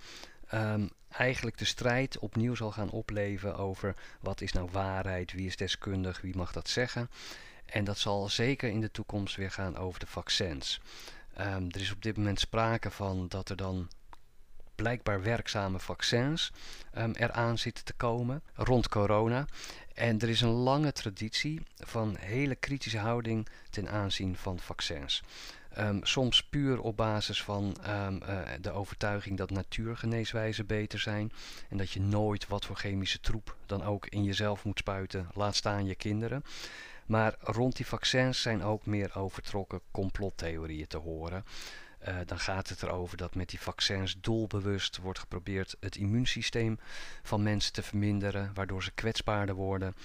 um, 0.54 0.90
eigenlijk 1.08 1.58
de 1.58 1.66
strijd 1.66 2.20
opnieuw 2.20 2.56
zal 2.56 2.72
gaan 2.72 2.90
opleven 2.90 3.58
over 3.58 3.96
wat 4.20 4.42
is 4.42 4.52
nou 4.52 4.70
waarheid, 4.72 5.32
wie 5.32 5.48
is 5.48 5.58
deskundig, 5.58 6.22
wie 6.22 6.36
mag 6.36 6.52
dat 6.52 6.70
zeggen. 6.70 7.10
En 7.66 7.84
dat 7.84 7.98
zal 7.98 8.30
zeker 8.30 8.70
in 8.70 8.82
de 8.82 8.92
toekomst 8.92 9.36
weer 9.36 9.52
gaan 9.52 9.78
over 9.78 10.00
de 10.00 10.08
vaccins. 10.08 10.80
Um, 11.40 11.68
er 11.72 11.82
is 11.82 11.92
op 11.92 12.02
dit 12.02 12.18
moment 12.18 12.40
sprake 12.40 12.92
van 12.92 13.28
dat 13.28 13.50
er 13.50 13.56
dan 13.56 13.88
blijkbaar 14.76 15.22
werkzame 15.22 15.80
vaccins 15.80 16.52
um, 16.98 17.12
eraan 17.12 17.58
zitten 17.58 17.86
te 17.86 17.94
komen 17.94 18.42
rond 18.54 18.90
corona. 18.90 19.46
En 19.94 20.20
er 20.20 20.30
is 20.30 20.42
een 20.42 20.50
lange 20.50 20.92
traditie 20.92 21.62
van 21.76 22.16
hele 22.20 22.56
kritische 22.56 22.98
houding 22.98 23.48
ten 23.70 23.90
aanzien 23.90 24.38
van 24.38 24.60
vaccins. 24.60 25.24
Um, 25.78 26.00
soms 26.04 26.44
puur 26.44 26.82
op 26.82 26.98
basis 26.98 27.44
van 27.44 27.76
uh, 27.88 28.08
de 28.62 28.72
overtuiging 28.72 29.38
dat 29.38 29.50
natuurgeneeswijzen 29.50 30.66
beter 30.66 31.00
zijn. 31.00 31.32
En 31.70 31.78
dat 31.78 31.92
je 31.92 32.02
nooit 32.02 32.48
wat 32.48 32.66
voor 32.66 32.76
chemische 32.76 33.20
troep 33.20 33.56
dan 33.66 33.84
ook 33.84 34.08
in 34.08 34.24
jezelf 34.24 34.64
moet 34.64 34.80
spuiten, 34.80 35.28
laat 35.34 35.56
staan 35.56 35.86
je 35.86 35.96
kinderen. 35.96 36.44
Maar 37.06 37.36
rond 37.40 37.76
die 37.76 37.86
vaccins 37.86 38.42
zijn 38.42 38.64
ook 38.64 38.86
meer 38.86 39.16
overtrokken 39.16 39.82
complottheorieën 39.92 40.88
te 40.88 40.98
horen. 40.98 41.46
Uh, 42.08 42.16
dan 42.26 42.40
gaat 42.40 42.70
het 42.70 42.84
erover 42.84 43.18
dat 43.18 43.36
met 43.36 43.50
die 43.50 43.60
vaccins 43.60 44.16
doelbewust 44.22 44.98
wordt 44.98 45.20
geprobeerd 45.20 45.76
het 45.80 45.96
immuunsysteem 45.96 46.80
van 47.24 47.44
mensen 47.44 47.74
te 47.74 47.84
verminderen, 47.84 48.52
waardoor 48.54 48.84
ze 48.84 48.92
kwetsbaarder 48.92 49.56
worden. 49.56 49.96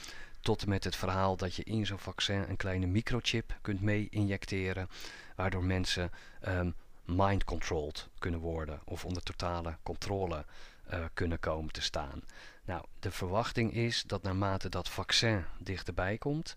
Tot 0.41 0.63
en 0.63 0.69
met 0.69 0.85
het 0.85 0.97
verhaal 0.97 1.37
dat 1.37 1.55
je 1.55 1.65
in 1.65 1.87
zo'n 1.87 1.99
vaccin 1.99 2.45
een 2.49 2.57
kleine 2.57 2.87
microchip 2.87 3.59
kunt 3.63 3.81
mee 3.81 4.07
injecteren, 4.11 4.89
waardoor 5.37 5.65
mensen 5.65 6.11
um, 6.49 6.75
mind-controlled 7.05 8.09
kunnen 8.19 8.41
worden 8.41 8.81
of 8.85 9.05
onder 9.05 9.23
totale 9.23 9.77
controle 9.83 10.45
uh, 10.93 11.05
kunnen 11.15 11.41
komen 11.41 11.73
te 11.73 11.83
staan. 11.83 12.23
Nou, 12.65 12.85
de 12.99 13.11
verwachting 13.11 13.73
is 13.75 14.03
dat 14.07 14.23
naarmate 14.23 14.69
dat 14.69 14.89
vaccin 14.89 15.45
dichterbij 15.59 16.19
komt, 16.19 16.55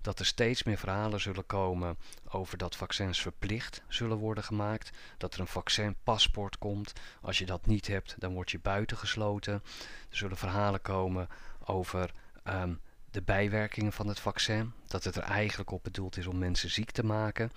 dat 0.00 0.18
er 0.18 0.26
steeds 0.26 0.62
meer 0.62 0.78
verhalen 0.78 1.20
zullen 1.20 1.46
komen 1.46 1.96
over 2.28 2.58
dat 2.58 2.76
vaccins 2.76 3.20
verplicht 3.20 3.82
zullen 3.88 4.16
worden 4.16 4.44
gemaakt. 4.44 4.90
Dat 5.18 5.34
er 5.34 5.40
een 5.40 5.46
vaccinpaspoort 5.46 6.58
komt. 6.58 6.92
Als 7.20 7.38
je 7.38 7.46
dat 7.46 7.66
niet 7.66 7.86
hebt, 7.86 8.14
dan 8.18 8.32
word 8.32 8.50
je 8.50 8.58
buitengesloten. 8.58 9.52
Er 10.10 10.16
zullen 10.16 10.36
verhalen 10.36 10.82
komen 10.82 11.28
over 11.64 12.12
um, 12.48 12.80
de 13.10 13.22
bijwerkingen 13.22 13.92
van 13.92 14.08
het 14.08 14.20
vaccin. 14.20 14.72
Dat 14.86 15.04
het 15.04 15.16
er 15.16 15.22
eigenlijk 15.22 15.70
op 15.70 15.82
bedoeld 15.82 16.16
is 16.16 16.26
om 16.26 16.38
mensen 16.38 16.70
ziek 16.70 16.90
te 16.90 17.04
maken. 17.04 17.52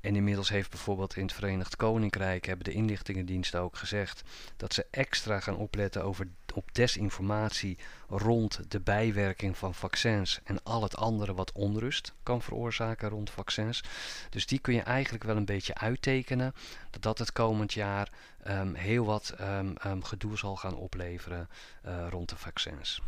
En 0.00 0.16
inmiddels 0.16 0.48
heeft 0.48 0.70
bijvoorbeeld 0.70 1.16
in 1.16 1.22
het 1.22 1.32
Verenigd 1.32 1.76
Koninkrijk 1.76 2.46
hebben 2.46 2.64
de 2.64 2.72
inlichtingendiensten 2.72 3.60
ook 3.60 3.76
gezegd 3.76 4.22
dat 4.56 4.74
ze 4.74 4.86
extra 4.90 5.40
gaan 5.40 5.56
opletten 5.56 6.04
over, 6.04 6.28
op 6.54 6.74
desinformatie 6.74 7.78
rond 8.08 8.60
de 8.68 8.80
bijwerking 8.80 9.56
van 9.56 9.74
vaccins 9.74 10.40
en 10.44 10.62
al 10.62 10.82
het 10.82 10.96
andere 10.96 11.34
wat 11.34 11.52
onrust 11.52 12.12
kan 12.22 12.42
veroorzaken 12.42 13.08
rond 13.08 13.30
vaccins. 13.30 13.82
Dus 14.30 14.46
die 14.46 14.58
kun 14.58 14.74
je 14.74 14.82
eigenlijk 14.82 15.24
wel 15.24 15.36
een 15.36 15.44
beetje 15.44 15.74
uittekenen 15.74 16.54
dat 16.90 17.02
dat 17.02 17.18
het 17.18 17.32
komend 17.32 17.72
jaar 17.72 18.10
um, 18.48 18.74
heel 18.74 19.04
wat 19.04 19.34
um, 19.40 19.74
um, 19.86 20.04
gedoe 20.04 20.38
zal 20.38 20.56
gaan 20.56 20.76
opleveren 20.76 21.48
uh, 21.86 22.06
rond 22.10 22.28
de 22.28 22.36
vaccins. 22.36 23.00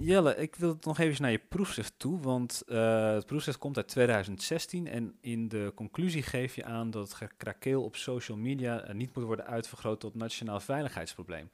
Jelle, 0.00 0.36
ik 0.36 0.54
wil 0.56 0.78
nog 0.80 0.98
even 0.98 1.22
naar 1.22 1.30
je 1.30 1.40
proefschrift 1.48 1.92
toe, 1.96 2.20
want 2.20 2.62
uh, 2.66 3.12
het 3.12 3.26
proefschrift 3.26 3.58
komt 3.58 3.76
uit 3.76 3.88
2016 3.88 4.86
en 4.86 5.16
in 5.20 5.48
de 5.48 5.72
conclusie 5.74 6.22
geef 6.22 6.54
je 6.54 6.64
aan 6.64 6.90
dat 6.90 7.02
het 7.02 7.14
gekrakeel 7.14 7.84
op 7.84 7.96
social 7.96 8.36
media 8.36 8.88
uh, 8.88 8.94
niet 8.94 9.14
moet 9.14 9.24
worden 9.24 9.46
uitvergroot 9.46 10.00
tot 10.00 10.14
nationaal 10.14 10.60
veiligheidsprobleem. 10.60 11.50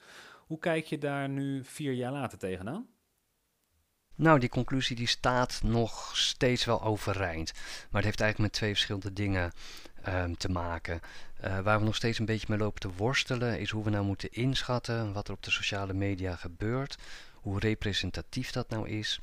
Hoe 0.47 0.59
kijk 0.59 0.87
je 0.87 0.99
daar 0.99 1.29
nu 1.29 1.65
vier 1.65 1.93
jaar 1.93 2.13
later 2.13 2.39
tegenaan? 2.39 2.87
Nou, 4.15 4.39
die 4.39 4.49
conclusie 4.49 4.97
die 4.97 5.07
staat 5.07 5.61
nog 5.63 6.17
steeds 6.17 6.65
wel 6.65 6.83
overeind. 6.83 7.53
Maar 7.55 8.03
het 8.03 8.05
heeft 8.05 8.21
eigenlijk 8.21 8.39
met 8.39 8.53
twee 8.53 8.73
verschillende 8.73 9.13
dingen 9.13 9.53
um, 10.09 10.37
te 10.37 10.49
maken. 10.49 11.01
Uh, 11.45 11.61
waar 11.61 11.79
we 11.79 11.85
nog 11.85 11.97
steeds 11.97 12.19
een 12.19 12.25
beetje 12.25 12.47
mee 12.49 12.59
lopen 12.59 12.81
te 12.81 12.93
worstelen, 12.97 13.61
is 13.61 13.71
hoe 13.71 13.85
we 13.85 13.91
nou 13.91 14.05
moeten 14.05 14.33
inschatten 14.33 15.13
wat 15.13 15.29
er 15.29 15.35
op 15.35 15.43
de 15.43 15.51
sociale 15.51 15.93
media 15.93 16.37
gebeurt. 16.37 16.97
Hoe 17.45 17.59
representatief 17.59 18.51
dat 18.51 18.69
nou 18.69 18.89
is. 18.89 19.21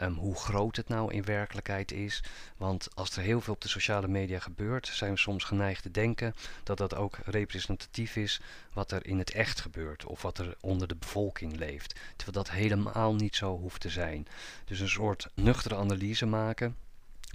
Um, 0.00 0.14
hoe 0.14 0.36
groot 0.36 0.76
het 0.76 0.88
nou 0.88 1.12
in 1.12 1.24
werkelijkheid 1.24 1.92
is. 1.92 2.22
Want 2.56 2.88
als 2.94 3.16
er 3.16 3.22
heel 3.22 3.40
veel 3.40 3.54
op 3.54 3.60
de 3.60 3.68
sociale 3.68 4.08
media 4.08 4.38
gebeurt, 4.38 4.86
zijn 4.86 5.12
we 5.12 5.18
soms 5.18 5.44
geneigd 5.44 5.82
te 5.82 5.90
denken 5.90 6.34
dat 6.62 6.78
dat 6.78 6.94
ook 6.94 7.18
representatief 7.24 8.16
is 8.16 8.40
wat 8.72 8.92
er 8.92 9.06
in 9.06 9.18
het 9.18 9.30
echt 9.30 9.60
gebeurt 9.60 10.04
of 10.04 10.22
wat 10.22 10.38
er 10.38 10.56
onder 10.60 10.88
de 10.88 10.96
bevolking 10.96 11.56
leeft. 11.56 12.00
Terwijl 12.16 12.44
dat 12.44 12.54
helemaal 12.54 13.14
niet 13.14 13.36
zo 13.36 13.58
hoeft 13.58 13.80
te 13.80 13.90
zijn. 13.90 14.26
Dus 14.64 14.80
een 14.80 14.88
soort 14.88 15.28
nuchtere 15.34 15.76
analyse 15.76 16.26
maken 16.26 16.76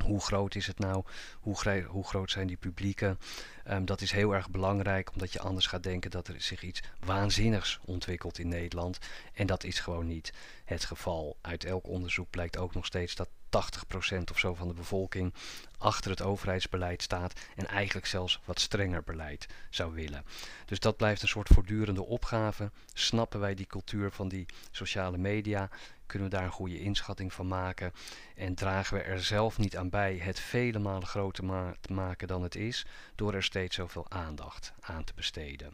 hoe 0.04 0.22
groot 0.22 0.56
is 0.56 0.68
het 0.68 0.80
nou? 0.80 1.04
Hoe, 1.40 1.84
hoe 1.88 2.04
groot 2.04 2.32
zijn 2.32 2.48
die 2.48 2.58
publieken? 2.58 3.20
Ehm, 3.68 3.86
dat 3.86 4.02
is 4.02 4.12
heel 4.12 4.34
erg 4.34 4.50
belangrijk, 4.50 5.12
omdat 5.12 5.34
je 5.34 5.40
anders 5.40 5.66
gaat 5.68 5.84
denken 5.84 6.12
dat 6.12 6.28
er 6.28 6.42
zich 6.42 6.64
iets 6.64 6.82
waanzinnigs 7.00 7.80
ontwikkelt 7.86 8.40
in 8.40 8.48
Nederland. 8.48 8.98
En 9.34 9.48
dat 9.48 9.64
is 9.64 9.80
gewoon 9.80 10.08
niet 10.08 10.34
het 10.66 10.86
geval. 10.86 11.38
Uit 11.42 11.64
elk 11.64 11.88
onderzoek 11.88 12.30
blijkt 12.30 12.58
ook 12.58 12.74
nog 12.74 12.86
steeds 12.86 13.16
dat 13.16 13.30
80% 13.50 14.32
of 14.32 14.40
zo 14.40 14.54
van 14.54 14.68
de 14.68 14.74
bevolking 14.74 15.34
achter 15.78 16.12
het 16.12 16.22
overheidsbeleid 16.22 17.02
staat 17.02 17.40
en 17.56 17.68
eigenlijk 17.68 18.08
zelfs 18.08 18.40
wat 18.46 18.60
strenger 18.60 19.04
beleid 19.04 19.48
zou 19.70 19.94
willen. 19.94 20.24
Dus 20.66 20.80
dat 20.80 20.98
blijft 20.98 21.22
een 21.22 21.28
soort 21.28 21.48
voortdurende 21.48 22.06
opgave. 22.06 22.72
Snappen 22.94 23.40
wij 23.40 23.56
die 23.56 23.66
cultuur 23.66 24.12
van 24.12 24.28
die 24.28 24.46
sociale 24.72 25.18
media? 25.18 25.70
Kunnen 26.06 26.30
we 26.30 26.36
daar 26.36 26.46
een 26.46 26.52
goede 26.52 26.80
inschatting 26.80 27.34
van 27.34 27.48
maken? 27.48 27.94
En 28.36 28.56
dragen 28.56 28.98
we 28.98 29.04
er 29.04 29.24
zelf 29.24 29.58
niet 29.58 29.78
aan 29.78 29.90
bij 29.90 30.18
het 30.18 30.40
vele 30.40 30.80
malen 30.80 31.08
groter 31.08 31.76
te 31.82 31.94
maken 31.94 32.28
dan 32.28 32.44
het 32.44 32.56
is, 32.56 32.86
door 33.16 33.34
er 33.34 33.44
zoveel 33.66 34.06
aandacht 34.10 34.74
aan 34.80 35.04
te 35.04 35.14
besteden? 35.16 35.74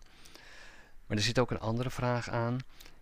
Maar 1.05 1.17
er 1.17 1.23
zit 1.23 1.39
ook 1.39 1.51
een 1.51 1.59
andere 1.59 1.89
vraag 1.89 2.29
aan. 2.29 2.59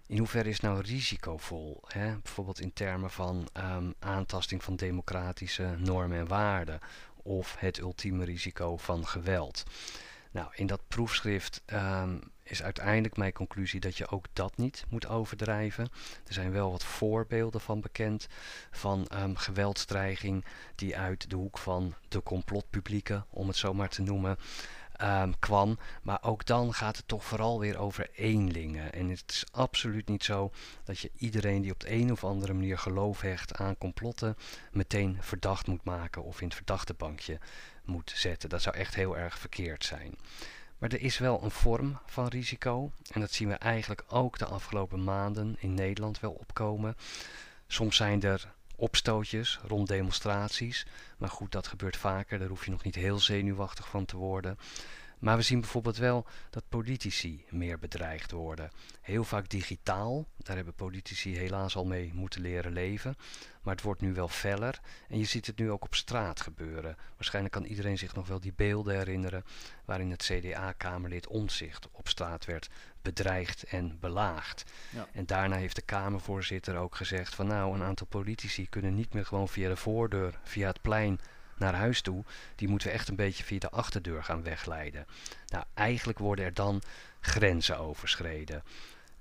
In 0.07 0.17
hoeverre 0.17 0.49
is 0.49 0.59
nou 0.59 0.81
risicovol? 0.81 1.81
Hè? 1.87 2.17
Bijvoorbeeld 2.17 2.59
in 2.59 2.73
termen 2.73 3.11
van 3.11 3.47
um, 3.53 3.93
aantasting 3.99 4.63
van 4.63 4.75
democratische 4.75 5.75
normen 5.77 6.19
en 6.19 6.27
waarden. 6.27 6.79
Of 7.15 7.55
het 7.59 7.77
ultieme 7.77 8.25
risico 8.25 8.77
van 8.77 9.07
geweld. 9.07 9.63
Nou, 10.31 10.47
in 10.55 10.67
dat 10.67 10.81
proefschrift 10.87 11.61
um, 11.65 12.31
is 12.51 12.63
uiteindelijk 12.63 13.17
mijn 13.17 13.33
conclusie 13.33 13.79
dat 13.79 13.97
je 13.97 14.07
ook 14.07 14.25
dat 14.33 14.57
niet 14.57 14.85
moet 14.89 15.07
overdrijven. 15.07 15.89
Er 16.27 16.33
zijn 16.33 16.51
wel 16.51 16.71
wat 16.71 16.83
voorbeelden 16.83 17.61
van 17.61 17.81
bekend 17.81 18.27
van 18.71 19.07
um, 19.13 19.35
die 20.75 20.97
uit 20.97 21.29
de 21.29 21.35
hoek 21.35 21.57
van 21.57 21.93
de 22.07 22.23
complotpublieken, 22.23 23.25
om 23.29 23.47
het 23.47 23.57
zo 23.57 23.73
maar 23.73 23.89
te 23.89 24.01
noemen, 24.01 24.37
um, 25.01 25.39
kwam. 25.39 25.79
Maar 26.01 26.19
ook 26.21 26.45
dan 26.45 26.73
gaat 26.73 26.97
het 26.97 27.07
toch 27.07 27.25
vooral 27.25 27.59
weer 27.59 27.77
over 27.77 28.09
eenlingen. 28.15 28.93
En 28.93 29.09
het 29.09 29.23
is 29.27 29.45
absoluut 29.51 30.07
niet 30.07 30.23
zo 30.23 30.51
dat 30.83 30.99
je 30.99 31.11
iedereen 31.15 31.61
die 31.61 31.71
op 31.71 31.79
de 31.79 31.91
een 31.91 32.11
of 32.11 32.23
andere 32.23 32.53
manier 32.53 32.77
geloof 32.77 33.21
hecht 33.21 33.55
aan 33.55 33.77
complotten 33.77 34.37
meteen 34.71 35.17
verdacht 35.19 35.67
moet 35.67 35.83
maken 35.83 36.23
of 36.23 36.41
in 36.41 36.47
het 36.47 36.55
verdachte 36.55 36.93
bankje 36.93 37.39
moet 37.83 38.11
zetten. 38.15 38.49
Dat 38.49 38.61
zou 38.61 38.75
echt 38.75 38.95
heel 38.95 39.17
erg 39.17 39.37
verkeerd 39.37 39.85
zijn. 39.85 40.15
Maar 40.81 40.91
er 40.91 41.01
is 41.01 41.17
wel 41.17 41.43
een 41.43 41.51
vorm 41.51 41.99
van 42.05 42.27
risico. 42.27 42.91
En 43.11 43.19
dat 43.21 43.31
zien 43.31 43.47
we 43.47 43.53
eigenlijk 43.53 44.03
ook 44.07 44.37
de 44.37 44.45
afgelopen 44.45 45.03
maanden 45.03 45.55
in 45.59 45.73
Nederland 45.73 46.19
wel 46.19 46.31
opkomen. 46.31 46.95
Soms 47.67 47.95
zijn 47.95 48.21
er 48.21 48.53
opstootjes 48.75 49.59
rond 49.67 49.87
demonstraties. 49.87 50.85
Maar 51.17 51.29
goed, 51.29 51.51
dat 51.51 51.67
gebeurt 51.67 51.97
vaker. 51.97 52.39
Daar 52.39 52.47
hoef 52.47 52.65
je 52.65 52.71
nog 52.71 52.83
niet 52.83 52.95
heel 52.95 53.19
zenuwachtig 53.19 53.87
van 53.87 54.05
te 54.05 54.17
worden. 54.17 54.57
Maar 55.21 55.37
we 55.37 55.41
zien 55.41 55.59
bijvoorbeeld 55.59 55.97
wel 55.97 56.25
dat 56.49 56.63
politici 56.69 57.45
meer 57.49 57.79
bedreigd 57.79 58.31
worden. 58.31 58.71
Heel 59.01 59.23
vaak 59.23 59.49
digitaal, 59.49 60.25
daar 60.37 60.55
hebben 60.55 60.73
politici 60.73 61.37
helaas 61.37 61.75
al 61.75 61.85
mee 61.85 62.11
moeten 62.13 62.41
leren 62.41 62.71
leven. 62.71 63.15
Maar 63.61 63.75
het 63.75 63.83
wordt 63.83 64.01
nu 64.01 64.13
wel 64.13 64.27
feller 64.27 64.79
en 65.09 65.17
je 65.17 65.25
ziet 65.25 65.45
het 65.45 65.57
nu 65.57 65.71
ook 65.71 65.83
op 65.83 65.95
straat 65.95 66.41
gebeuren. 66.41 66.97
Waarschijnlijk 67.15 67.53
kan 67.53 67.63
iedereen 67.65 67.97
zich 67.97 68.15
nog 68.15 68.27
wel 68.27 68.39
die 68.39 68.53
beelden 68.55 68.97
herinneren 68.97 69.43
waarin 69.85 70.11
het 70.11 70.23
CDA-kamerlid 70.23 71.27
Omtzigt 71.27 71.87
op 71.91 72.07
straat 72.07 72.45
werd 72.45 72.69
bedreigd 73.01 73.63
en 73.63 73.97
belaagd. 73.99 74.71
Ja. 74.89 75.07
En 75.11 75.25
daarna 75.25 75.55
heeft 75.55 75.75
de 75.75 75.81
Kamervoorzitter 75.81 76.77
ook 76.77 76.95
gezegd 76.95 77.35
van 77.35 77.47
nou, 77.47 77.75
een 77.75 77.83
aantal 77.83 78.07
politici 78.07 78.69
kunnen 78.69 78.95
niet 78.95 79.13
meer 79.13 79.25
gewoon 79.25 79.49
via 79.49 79.69
de 79.69 79.75
voordeur, 79.75 80.39
via 80.43 80.67
het 80.67 80.81
plein 80.81 81.19
naar 81.61 81.75
huis 81.75 82.01
toe, 82.01 82.23
die 82.55 82.67
moeten 82.67 82.87
we 82.87 82.93
echt 82.93 83.07
een 83.07 83.15
beetje 83.15 83.43
via 83.43 83.59
de 83.59 83.69
achterdeur 83.69 84.23
gaan 84.23 84.43
wegleiden. 84.43 85.05
Nou, 85.47 85.63
eigenlijk 85.73 86.19
worden 86.19 86.45
er 86.45 86.53
dan 86.53 86.81
grenzen 87.19 87.77
overschreden. 87.77 88.63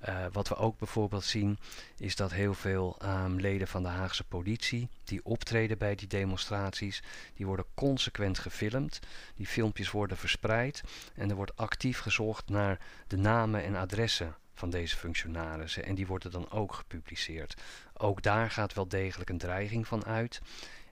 Uh, 0.09 0.26
wat 0.33 0.48
we 0.48 0.57
ook 0.57 0.79
bijvoorbeeld 0.79 1.24
zien 1.24 1.59
is 1.96 2.16
dat 2.16 2.33
heel 2.33 2.55
veel 2.55 2.96
um, 3.03 3.40
leden 3.40 3.68
van 3.68 3.83
de 3.83 3.88
Haagse 3.88 4.24
politie 4.24 4.88
die 5.05 5.24
optreden 5.24 5.79
bij 5.79 5.94
die 5.94 6.09
demonstraties, 6.09 7.03
die 7.35 7.46
worden 7.46 7.64
consequent 7.74 8.38
gefilmd. 8.38 9.00
Die 9.35 9.46
filmpjes 9.46 9.90
worden 9.90 10.16
verspreid 10.16 10.83
en 11.14 11.31
er 11.31 11.37
wordt 11.37 11.57
actief 11.57 11.98
gezocht 11.98 12.48
naar 12.48 12.79
de 13.07 13.16
namen 13.16 13.64
en 13.64 13.76
adressen 13.76 14.37
van 14.55 14.70
deze 14.70 14.96
functionarissen 14.96 15.85
en 15.85 15.94
die 15.94 16.07
worden 16.07 16.31
dan 16.31 16.50
ook 16.50 16.74
gepubliceerd. 16.74 17.55
Ook 17.94 18.22
daar 18.22 18.50
gaat 18.50 18.74
wel 18.74 18.88
degelijk 18.88 19.31
een 19.31 19.38
dreiging 19.38 19.87
van 19.87 20.05
uit. 20.05 20.40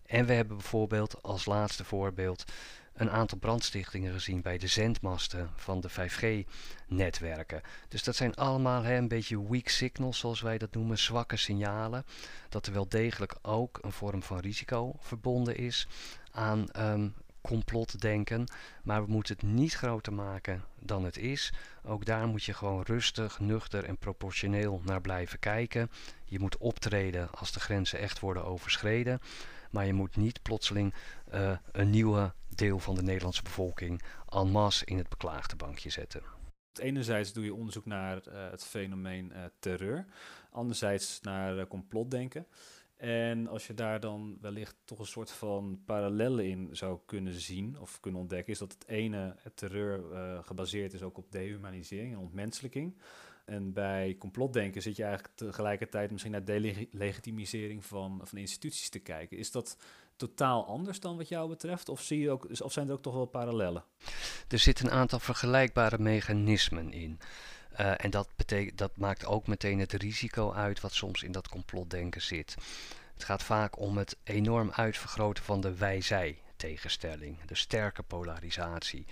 En 0.09 0.27
we 0.27 0.33
hebben 0.33 0.57
bijvoorbeeld 0.57 1.23
als 1.23 1.47
laatste 1.47 1.85
voorbeeld 1.85 2.45
een 2.95 3.11
aantal 3.11 3.39
brandstichtingen 3.39 4.13
gezien 4.13 4.43
bij 4.43 4.59
de 4.59 4.67
zendmasten 4.67 5.51
van 5.57 5.81
de 5.81 5.91
5G-netwerken. 5.91 7.61
Dus 7.89 8.05
dat 8.05 8.17
zijn 8.17 8.35
allemaal 8.35 8.83
hè, 8.83 8.97
een 8.97 9.09
beetje 9.09 9.49
weak 9.49 9.69
signals, 9.69 10.19
zoals 10.19 10.41
wij 10.41 10.59
dat 10.59 10.75
noemen, 10.75 10.99
zwakke 10.99 11.37
signalen. 11.37 12.05
Dat 12.49 12.67
er 12.67 12.73
wel 12.73 12.89
degelijk 12.89 13.37
ook 13.43 13.79
een 13.83 13.93
vorm 13.93 14.23
van 14.23 14.39
risico 14.39 14.95
verbonden 14.99 15.57
is 15.57 15.87
aan 16.31 16.67
um, 16.77 17.15
complotdenken. 17.41 18.45
Maar 18.83 19.05
we 19.05 19.11
moeten 19.13 19.35
het 19.35 19.45
niet 19.45 19.75
groter 19.75 20.13
maken 20.13 20.65
dan 20.81 21.05
het 21.05 21.19
is. 21.19 21.53
Ook 21.85 22.05
daar 22.05 22.27
moet 22.27 22.45
je 22.45 22.55
gewoon 22.55 22.83
rustig, 22.83 23.41
nuchter 23.41 23.85
en 23.85 23.99
proportioneel 23.99 24.81
naar 24.85 25.01
blijven 25.01 25.39
kijken. 25.39 25.91
Je 26.25 26.39
moet 26.39 26.57
optreden 26.57 27.31
als 27.31 27.53
de 27.53 27.61
grenzen 27.61 27.99
echt 27.99 28.21
worden 28.21 28.45
overschreden. 28.45 29.21
Maar 29.71 29.87
je 29.87 29.93
moet 29.93 30.17
niet 30.17 30.43
plotseling 30.43 30.95
uh, 31.35 31.57
een 31.73 31.91
nieuwe 31.91 32.33
deel 32.49 32.79
van 32.79 32.95
de 32.95 33.03
Nederlandse 33.03 33.43
bevolking 33.43 34.03
en 34.29 34.51
masse 34.51 34.85
in 34.85 34.99
het 34.99 35.09
beklaagde 35.09 35.57
bankje 35.57 35.91
zetten. 35.91 36.23
Enerzijds 36.81 37.33
doe 37.33 37.45
je 37.45 37.55
onderzoek 37.55 37.87
naar 37.87 38.23
uh, 38.29 38.51
het 38.51 38.65
fenomeen 38.65 39.33
uh, 39.33 39.45
terreur, 39.59 40.07
anderzijds 40.51 41.21
naar 41.21 41.67
complotdenken. 41.67 42.47
En 42.97 43.47
als 43.47 43.67
je 43.67 43.75
daar 43.75 44.01
dan 44.01 44.39
wellicht 44.41 44.77
toch 44.85 44.99
een 44.99 45.07
soort 45.07 45.31
van 45.31 45.83
parallellen 45.85 46.45
in 46.45 46.69
zou 46.73 46.99
kunnen 47.07 47.41
zien 47.41 47.81
of 47.81 48.01
kunnen 48.01 48.21
ontdekken, 48.21 48.53
is 48.53 48.59
dat 48.59 48.73
het 48.73 48.87
ene, 48.87 49.37
terreur, 49.55 50.01
gebaseerd 50.45 50.93
is 50.93 51.03
ook 51.03 51.19
op 51.19 51.33
dehumanisering 51.33 52.13
en 52.13 52.19
ontmenselijking. 52.19 52.97
En 53.49 53.73
bij 53.73 54.17
complotdenken 54.19 54.83
zit 54.83 54.97
je 54.97 55.05
eigenlijk 55.05 55.37
tegelijkertijd 55.37 56.11
misschien 56.11 56.33
naar 56.33 56.45
delegitimisering 56.45 57.85
van, 57.85 58.21
van 58.23 58.39
instituties 58.39 58.89
te 58.89 58.99
kijken. 58.99 59.39
Is 59.39 59.51
dat 59.51 59.77
totaal 60.17 60.67
anders 60.67 61.01
dan 61.01 61.17
wat 61.17 61.29
jou 61.29 61.49
betreft? 61.49 61.89
Of, 61.89 62.03
zie 62.03 62.21
je 62.21 62.31
ook, 62.31 62.47
of 62.63 62.73
zijn 62.73 62.87
er 62.87 62.93
ook 62.93 63.03
toch 63.03 63.15
wel 63.15 63.27
parallellen? 63.27 63.85
Er 64.49 64.59
zitten 64.59 64.87
een 64.87 64.93
aantal 64.93 65.19
vergelijkbare 65.19 65.99
mechanismen 65.99 66.93
in. 66.93 67.19
Uh, 67.81 68.05
en 68.05 68.11
dat, 68.11 68.29
betekent, 68.37 68.79
dat 68.79 68.97
maakt 68.97 69.27
ook 69.27 69.47
meteen 69.47 69.79
het 69.79 69.93
risico 69.93 70.53
uit 70.53 70.81
wat 70.81 70.93
soms 70.93 71.23
in 71.23 71.33
dat 71.33 71.49
complotdenken 71.49 72.23
zit. 72.23 72.57
Het 73.15 73.25
gaat 73.25 73.43
vaak 73.43 73.79
om 73.79 73.97
het 73.97 74.17
enorm 74.25 74.71
uitvergroten 74.71 75.45
van 75.45 75.61
de 75.61 75.75
wij-zij 75.75 76.39
tegenstelling, 76.57 77.45
de 77.45 77.55
sterke 77.55 78.03
polarisatie. 78.03 79.07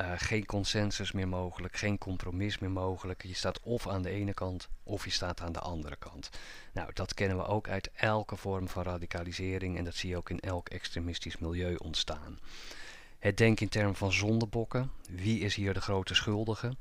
Uh, 0.00 0.12
geen 0.16 0.46
consensus 0.46 1.12
meer 1.12 1.28
mogelijk, 1.28 1.76
geen 1.76 1.98
compromis 1.98 2.58
meer 2.58 2.70
mogelijk. 2.70 3.22
Je 3.22 3.34
staat 3.34 3.60
of 3.60 3.88
aan 3.88 4.02
de 4.02 4.10
ene 4.10 4.34
kant 4.34 4.68
of 4.82 5.04
je 5.04 5.10
staat 5.10 5.40
aan 5.40 5.52
de 5.52 5.58
andere 5.58 5.96
kant. 5.96 6.30
Nou, 6.72 6.90
dat 6.92 7.14
kennen 7.14 7.36
we 7.36 7.44
ook 7.44 7.68
uit 7.68 7.90
elke 7.94 8.36
vorm 8.36 8.68
van 8.68 8.82
radicalisering 8.82 9.76
en 9.76 9.84
dat 9.84 9.94
zie 9.94 10.10
je 10.10 10.16
ook 10.16 10.30
in 10.30 10.40
elk 10.40 10.68
extremistisch 10.68 11.38
milieu 11.38 11.74
ontstaan. 11.74 12.38
Het 13.18 13.36
denken 13.36 13.62
in 13.62 13.68
termen 13.68 13.94
van 13.94 14.12
zondebokken, 14.12 14.90
wie 15.10 15.40
is 15.40 15.54
hier 15.54 15.74
de 15.74 15.80
grote 15.80 16.14
schuldige, 16.14 16.76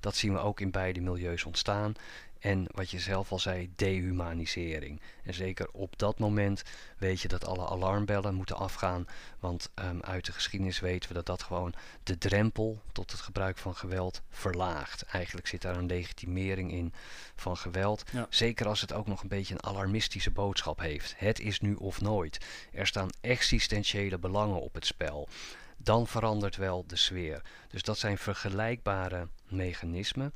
dat 0.00 0.16
zien 0.16 0.32
we 0.32 0.38
ook 0.38 0.60
in 0.60 0.70
beide 0.70 1.00
milieus 1.00 1.44
ontstaan. 1.44 1.94
En 2.42 2.66
wat 2.70 2.90
je 2.90 2.98
zelf 2.98 3.32
al 3.32 3.38
zei, 3.38 3.70
dehumanisering. 3.76 5.00
En 5.24 5.34
zeker 5.34 5.68
op 5.72 5.98
dat 5.98 6.18
moment 6.18 6.62
weet 6.98 7.20
je 7.20 7.28
dat 7.28 7.46
alle 7.46 7.68
alarmbellen 7.68 8.34
moeten 8.34 8.56
afgaan. 8.56 9.06
Want 9.40 9.70
um, 9.74 10.00
uit 10.00 10.24
de 10.24 10.32
geschiedenis 10.32 10.80
weten 10.80 11.08
we 11.08 11.14
dat 11.14 11.26
dat 11.26 11.42
gewoon 11.42 11.74
de 12.02 12.18
drempel 12.18 12.82
tot 12.92 13.10
het 13.10 13.20
gebruik 13.20 13.58
van 13.58 13.74
geweld 13.74 14.22
verlaagt. 14.30 15.02
Eigenlijk 15.02 15.46
zit 15.46 15.62
daar 15.62 15.76
een 15.76 15.86
legitimering 15.86 16.72
in 16.72 16.92
van 17.34 17.56
geweld. 17.56 18.04
Ja. 18.12 18.26
Zeker 18.30 18.66
als 18.66 18.80
het 18.80 18.92
ook 18.92 19.06
nog 19.06 19.22
een 19.22 19.28
beetje 19.28 19.54
een 19.54 19.64
alarmistische 19.64 20.30
boodschap 20.30 20.80
heeft. 20.80 21.14
Het 21.16 21.40
is 21.40 21.60
nu 21.60 21.74
of 21.74 22.00
nooit. 22.00 22.46
Er 22.72 22.86
staan 22.86 23.10
existentiële 23.20 24.18
belangen 24.18 24.60
op 24.60 24.74
het 24.74 24.86
spel 24.86 25.28
dan 25.76 26.06
verandert 26.06 26.56
wel 26.56 26.84
de 26.86 26.96
sfeer. 26.96 27.42
Dus 27.68 27.82
dat 27.82 27.98
zijn 27.98 28.18
vergelijkbare 28.18 29.28
mechanismen. 29.48 30.34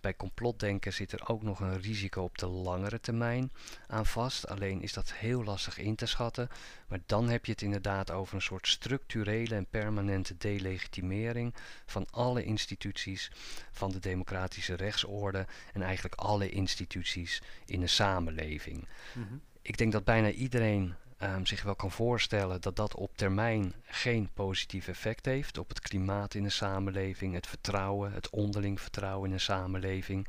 Bij 0.00 0.16
complotdenken 0.16 0.92
zit 0.92 1.12
er 1.12 1.28
ook 1.28 1.42
nog 1.42 1.60
een 1.60 1.80
risico 1.80 2.22
op 2.22 2.38
de 2.38 2.46
langere 2.46 3.00
termijn 3.00 3.52
aan 3.86 4.06
vast. 4.06 4.48
Alleen 4.48 4.82
is 4.82 4.92
dat 4.92 5.12
heel 5.12 5.44
lastig 5.44 5.78
in 5.78 5.94
te 5.94 6.06
schatten. 6.06 6.48
Maar 6.88 7.00
dan 7.06 7.28
heb 7.28 7.44
je 7.44 7.52
het 7.52 7.62
inderdaad 7.62 8.10
over 8.10 8.34
een 8.34 8.42
soort 8.42 8.68
structurele 8.68 9.54
en 9.54 9.66
permanente 9.66 10.36
delegitimering 10.36 11.54
van 11.86 12.06
alle 12.10 12.44
instituties 12.44 13.30
van 13.72 13.90
de 13.90 13.98
democratische 13.98 14.74
rechtsorde 14.74 15.46
en 15.72 15.82
eigenlijk 15.82 16.14
alle 16.14 16.50
instituties 16.50 17.42
in 17.66 17.82
een 17.82 17.88
samenleving. 17.88 18.88
Mm 19.14 19.26
-hmm. 19.28 19.40
Ik 19.62 19.76
denk 19.76 19.92
dat 19.92 20.04
bijna 20.04 20.30
iedereen 20.30 20.94
ehm, 21.20 21.44
zich 21.44 21.62
wel 21.62 21.74
kan 21.74 21.90
voorstellen 21.90 22.60
dat 22.60 22.76
dat 22.76 22.94
op 22.94 23.16
termijn 23.16 23.74
geen 23.84 24.30
positief 24.34 24.88
effect 24.88 25.24
heeft 25.24 25.58
op 25.58 25.68
het 25.68 25.80
klimaat 25.80 26.34
in 26.34 26.42
de 26.42 26.50
samenleving, 26.50 27.34
het 27.34 27.46
vertrouwen, 27.46 28.12
het 28.12 28.30
onderling 28.30 28.80
vertrouwen 28.80 29.30
in 29.30 29.36
de 29.36 29.42
samenleving. 29.42 30.28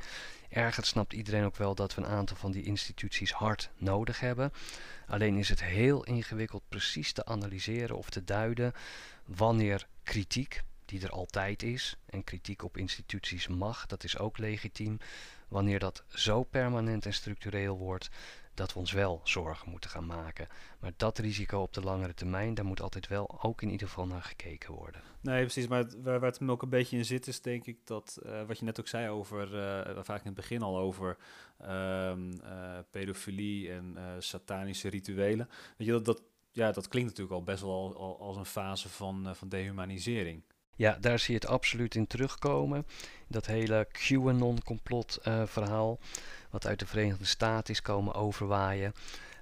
Ergens 0.49 0.87
snapt 0.87 1.13
iedereen 1.13 1.43
ook 1.43 1.55
wel 1.55 1.75
dat 1.75 1.95
we 1.95 2.01
een 2.01 2.07
aantal 2.07 2.37
van 2.37 2.51
die 2.51 2.63
instituties 2.63 3.31
hard 3.31 3.69
nodig 3.77 4.19
hebben. 4.19 4.53
Alleen 5.07 5.37
is 5.37 5.49
het 5.49 5.63
heel 5.63 6.03
ingewikkeld 6.03 6.63
precies 6.69 7.13
te 7.13 7.25
analyseren 7.25 7.97
of 7.97 8.09
te 8.09 8.23
duiden 8.23 8.73
wanneer 9.25 9.87
kritiek, 10.03 10.63
die 10.85 11.01
er 11.01 11.09
altijd 11.09 11.63
is, 11.63 11.97
en 12.05 12.23
kritiek 12.23 12.63
op 12.63 12.77
instituties 12.77 13.47
mag, 13.47 13.85
dat 13.85 14.03
is 14.03 14.17
ook 14.17 14.37
legitiem, 14.37 14.97
wanneer 15.47 15.79
dat 15.79 16.03
zo 16.07 16.43
permanent 16.43 17.05
en 17.05 17.13
structureel 17.13 17.77
wordt 17.77 18.09
dat 18.61 18.73
we 18.73 18.79
ons 18.79 18.91
wel 18.91 19.21
zorgen 19.23 19.69
moeten 19.69 19.89
gaan 19.89 20.05
maken. 20.05 20.47
Maar 20.79 20.91
dat 20.97 21.17
risico 21.17 21.61
op 21.61 21.73
de 21.73 21.81
langere 21.81 22.13
termijn, 22.13 22.53
daar 22.53 22.65
moet 22.65 22.81
altijd 22.81 23.07
wel 23.07 23.43
ook 23.43 23.61
in 23.61 23.69
ieder 23.69 23.87
geval 23.87 24.05
naar 24.05 24.21
gekeken 24.21 24.73
worden. 24.73 25.01
Nee, 25.21 25.41
precies. 25.41 25.67
Maar 25.67 25.85
waar, 26.03 26.21
het 26.21 26.39
hem 26.39 26.51
ook 26.51 26.61
een 26.61 26.69
beetje 26.69 26.97
in 26.97 27.05
zit, 27.05 27.27
is 27.27 27.41
denk 27.41 27.65
ik 27.65 27.77
dat, 27.83 28.19
uh, 28.25 28.43
wat 28.43 28.59
je 28.59 28.65
net 28.65 28.79
ook 28.79 28.87
zei 28.87 29.09
over, 29.09 29.47
vaak 30.03 30.19
in 30.19 30.25
het 30.25 30.35
begin 30.35 30.61
al 30.61 30.77
over 30.77 31.17
uh, 31.61 32.13
pedofilie 32.91 33.71
en 33.71 33.97
satanische 34.19 34.89
rituelen. 34.89 35.49
Weet 35.77 35.87
je, 35.87 35.93
dat, 35.93 36.05
dat, 36.05 36.23
ja, 36.51 36.71
dat 36.71 36.87
klinkt 36.87 37.09
natuurlijk 37.09 37.37
al 37.37 37.43
best 37.43 37.61
wel 37.61 37.95
al, 37.97 38.19
als 38.19 38.37
een 38.37 38.45
fase 38.45 38.89
van, 38.89 39.35
van 39.35 39.49
dehumanisering. 39.49 40.43
Ja, 40.81 40.97
daar 41.01 41.19
zie 41.19 41.33
je 41.33 41.39
het 41.39 41.49
absoluut 41.49 41.95
in 41.95 42.07
terugkomen. 42.07 42.85
Dat 43.27 43.45
hele 43.45 43.87
QAnon-complot-verhaal, 43.91 45.99
wat 46.49 46.67
uit 46.67 46.79
de 46.79 46.85
Verenigde 46.85 47.25
Staten 47.25 47.73
is 47.73 47.81
komen 47.81 48.13
overwaaien. 48.13 48.93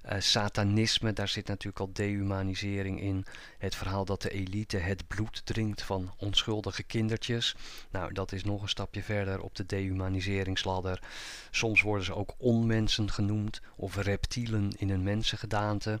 Uh, 0.06 0.20
satanisme, 0.20 1.12
daar 1.12 1.28
zit 1.28 1.46
natuurlijk 1.46 1.80
al 1.80 1.92
dehumanisering 1.92 3.00
in. 3.00 3.24
Het 3.58 3.74
verhaal 3.74 4.04
dat 4.04 4.22
de 4.22 4.30
elite 4.30 4.76
het 4.76 5.08
bloed 5.08 5.46
drinkt 5.46 5.82
van 5.82 6.14
onschuldige 6.16 6.82
kindertjes. 6.82 7.56
Nou, 7.90 8.12
dat 8.12 8.32
is 8.32 8.44
nog 8.44 8.62
een 8.62 8.68
stapje 8.68 9.02
verder 9.02 9.40
op 9.40 9.54
de 9.54 9.66
dehumaniseringsladder. 9.66 11.02
Soms 11.50 11.82
worden 11.82 12.04
ze 12.04 12.14
ook 12.14 12.34
onmensen 12.36 13.10
genoemd 13.10 13.60
of 13.76 13.96
reptielen 13.96 14.72
in 14.76 14.90
een 14.90 15.02
mensengedaante. 15.02 16.00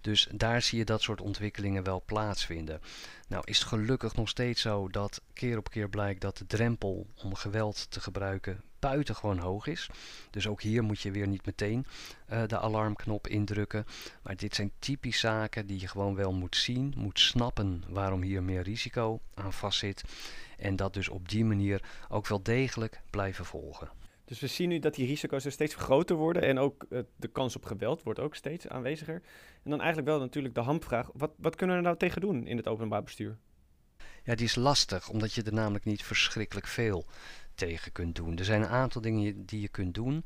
Dus 0.00 0.28
daar 0.32 0.62
zie 0.62 0.78
je 0.78 0.84
dat 0.84 1.02
soort 1.02 1.20
ontwikkelingen 1.20 1.82
wel 1.82 2.02
plaatsvinden. 2.06 2.80
Nou 3.28 3.42
is 3.46 3.58
het 3.58 3.68
gelukkig 3.68 4.16
nog 4.16 4.28
steeds 4.28 4.60
zo 4.60 4.88
dat 4.88 5.20
keer 5.32 5.58
op 5.58 5.70
keer 5.70 5.88
blijkt 5.88 6.20
dat 6.20 6.36
de 6.36 6.46
drempel 6.46 7.06
om 7.22 7.34
geweld 7.34 7.90
te 7.90 8.00
gebruiken 8.00 8.62
buitengewoon 8.80 9.38
hoog 9.38 9.66
is. 9.66 9.88
Dus 10.30 10.46
ook 10.46 10.62
hier 10.62 10.82
moet 10.82 11.00
je 11.00 11.10
weer 11.10 11.28
niet 11.28 11.46
meteen 11.46 11.86
uh, 12.32 12.42
de 12.46 12.58
alarmknop 12.58 13.26
indrukken. 13.26 13.84
Maar 14.22 14.36
dit 14.36 14.54
zijn 14.54 14.72
typisch 14.78 15.18
zaken 15.18 15.66
die 15.66 15.80
je 15.80 15.88
gewoon 15.88 16.14
wel 16.14 16.32
moet 16.32 16.56
zien, 16.56 16.94
moet 16.96 17.20
snappen 17.20 17.84
waarom 17.88 18.22
hier 18.22 18.42
meer 18.42 18.62
risico 18.62 19.20
aan 19.34 19.52
vastzit. 19.52 20.02
En 20.58 20.76
dat 20.76 20.94
dus 20.94 21.08
op 21.08 21.28
die 21.28 21.44
manier 21.44 21.82
ook 22.08 22.26
wel 22.26 22.42
degelijk 22.42 23.00
blijven 23.10 23.44
volgen. 23.44 23.90
Dus 24.24 24.40
we 24.40 24.46
zien 24.46 24.68
nu 24.68 24.78
dat 24.78 24.94
die 24.94 25.06
risico's 25.06 25.44
er 25.44 25.52
steeds 25.52 25.74
groter 25.74 26.16
worden 26.16 26.42
en 26.42 26.58
ook 26.58 26.86
uh, 26.90 27.00
de 27.16 27.28
kans 27.28 27.56
op 27.56 27.64
geweld 27.64 28.02
wordt 28.02 28.20
ook 28.20 28.34
steeds 28.34 28.68
aanweziger. 28.68 29.22
En 29.62 29.70
dan 29.70 29.78
eigenlijk 29.78 30.08
wel 30.08 30.18
natuurlijk 30.18 30.54
de 30.54 30.60
hamvraag, 30.60 31.10
wat, 31.14 31.30
wat 31.36 31.56
kunnen 31.56 31.76
we 31.76 31.82
er 31.82 31.88
nou 31.88 31.98
tegen 31.98 32.20
doen 32.20 32.46
in 32.46 32.56
het 32.56 32.68
openbaar 32.68 33.02
bestuur? 33.02 33.36
Ja, 34.24 34.34
die 34.34 34.46
is 34.46 34.54
lastig, 34.54 35.08
omdat 35.08 35.32
je 35.32 35.42
er 35.42 35.52
namelijk 35.52 35.84
niet 35.84 36.02
verschrikkelijk 36.02 36.66
veel 36.66 37.06
tegen 37.54 37.92
kunt 37.92 38.16
doen. 38.16 38.38
Er 38.38 38.44
zijn 38.44 38.62
een 38.62 38.68
aantal 38.68 39.00
dingen 39.00 39.46
die 39.46 39.60
je 39.60 39.68
kunt 39.68 39.94
doen, 39.94 40.24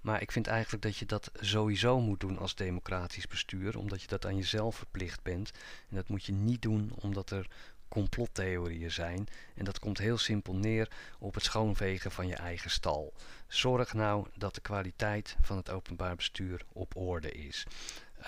maar 0.00 0.22
ik 0.22 0.32
vind 0.32 0.46
eigenlijk 0.46 0.82
dat 0.82 0.96
je 0.96 1.06
dat 1.06 1.30
sowieso 1.40 2.00
moet 2.00 2.20
doen 2.20 2.38
als 2.38 2.54
democratisch 2.54 3.26
bestuur, 3.26 3.78
omdat 3.78 4.02
je 4.02 4.08
dat 4.08 4.26
aan 4.26 4.36
jezelf 4.36 4.76
verplicht 4.76 5.22
bent. 5.22 5.50
En 5.88 5.96
dat 5.96 6.08
moet 6.08 6.24
je 6.24 6.32
niet 6.32 6.62
doen 6.62 6.92
omdat 7.00 7.30
er 7.30 7.46
complottheorieën 7.88 8.90
zijn. 8.90 9.26
En 9.54 9.64
dat 9.64 9.78
komt 9.78 9.98
heel 9.98 10.18
simpel 10.18 10.54
neer 10.54 10.90
op 11.18 11.34
het 11.34 11.44
schoonvegen 11.44 12.10
van 12.10 12.26
je 12.26 12.34
eigen 12.34 12.70
stal. 12.70 13.12
Zorg 13.46 13.94
nou 13.94 14.26
dat 14.34 14.54
de 14.54 14.60
kwaliteit 14.60 15.36
van 15.40 15.56
het 15.56 15.70
openbaar 15.70 16.16
bestuur 16.16 16.64
op 16.72 16.96
orde 16.96 17.32
is. 17.32 17.66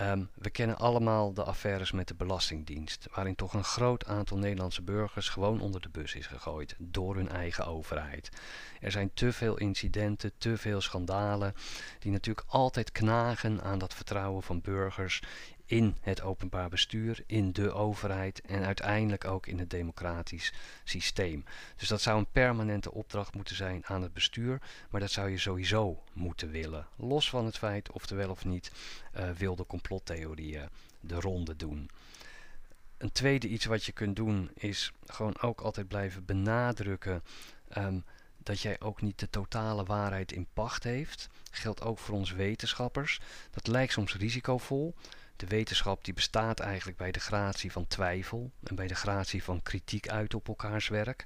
Um, 0.01 0.29
we 0.35 0.49
kennen 0.49 0.77
allemaal 0.77 1.33
de 1.33 1.43
affaires 1.43 1.91
met 1.91 2.07
de 2.07 2.13
Belastingdienst, 2.13 3.07
waarin 3.13 3.35
toch 3.35 3.53
een 3.53 3.63
groot 3.63 4.05
aantal 4.05 4.37
Nederlandse 4.37 4.81
burgers 4.81 5.29
gewoon 5.29 5.61
onder 5.61 5.81
de 5.81 5.89
bus 5.89 6.15
is 6.15 6.27
gegooid 6.27 6.75
door 6.77 7.15
hun 7.15 7.29
eigen 7.29 7.65
overheid. 7.65 8.29
Er 8.79 8.91
zijn 8.91 9.11
te 9.13 9.33
veel 9.33 9.57
incidenten, 9.57 10.31
te 10.37 10.57
veel 10.57 10.81
schandalen, 10.81 11.53
die 11.99 12.11
natuurlijk 12.11 12.47
altijd 12.49 12.91
knagen 12.91 13.61
aan 13.61 13.79
dat 13.79 13.93
vertrouwen 13.93 14.43
van 14.43 14.61
burgers 14.61 15.21
in 15.69 15.95
het 16.01 16.21
openbaar 16.21 16.69
bestuur, 16.69 17.23
in 17.25 17.51
de 17.51 17.71
overheid 17.71 18.41
en 18.41 18.63
uiteindelijk 18.63 19.25
ook 19.25 19.47
in 19.47 19.59
het 19.59 19.69
democratisch 19.69 20.53
systeem. 20.83 21.43
Dus 21.75 21.87
dat 21.87 22.01
zou 22.01 22.19
een 22.19 22.31
permanente 22.31 22.93
opdracht 22.93 23.35
moeten 23.35 23.55
zijn 23.55 23.85
aan 23.85 24.01
het 24.01 24.13
bestuur, 24.13 24.61
maar 24.89 24.99
dat 24.99 25.11
zou 25.11 25.29
je 25.29 25.37
sowieso 25.37 26.03
moeten 26.13 26.51
willen. 26.51 26.87
Los 26.95 27.29
van 27.29 27.45
het 27.45 27.57
feit 27.57 27.91
of 27.91 28.09
er 28.09 28.15
wel 28.15 28.29
of 28.29 28.45
niet 28.45 28.71
uh, 29.15 29.29
wilde 29.31 29.65
complottheorieën 29.65 30.69
de 30.99 31.19
ronde 31.19 31.55
doen. 31.55 31.89
Een 32.97 33.11
tweede 33.11 33.47
iets 33.47 33.65
wat 33.65 33.85
je 33.85 33.91
kunt 33.91 34.15
doen 34.15 34.51
is 34.53 34.93
gewoon 35.05 35.41
ook 35.41 35.61
altijd 35.61 35.87
blijven 35.87 36.25
benadrukken 36.25 37.23
um, 37.77 38.03
dat 38.37 38.61
jij 38.61 38.79
ook 38.79 39.01
niet 39.01 39.19
de 39.19 39.29
totale 39.29 39.83
waarheid 39.83 40.31
in 40.31 40.47
pacht 40.53 40.83
heeft. 40.83 41.29
Geldt 41.51 41.81
ook 41.81 41.99
voor 41.99 42.15
ons 42.15 42.31
wetenschappers. 42.31 43.19
Dat 43.51 43.67
lijkt 43.67 43.93
soms 43.93 44.15
risicovol. 44.15 44.95
De 45.39 45.47
wetenschap 45.47 46.03
die 46.03 46.13
bestaat 46.13 46.59
eigenlijk 46.59 46.97
bij 46.97 47.11
de 47.11 47.19
gratie 47.19 47.71
van 47.71 47.87
twijfel 47.87 48.51
en 48.63 48.75
bij 48.75 48.87
de 48.87 48.95
gratie 48.95 49.43
van 49.43 49.61
kritiek 49.61 50.09
uit 50.09 50.33
op 50.33 50.47
elkaars 50.47 50.87
werk. 50.87 51.23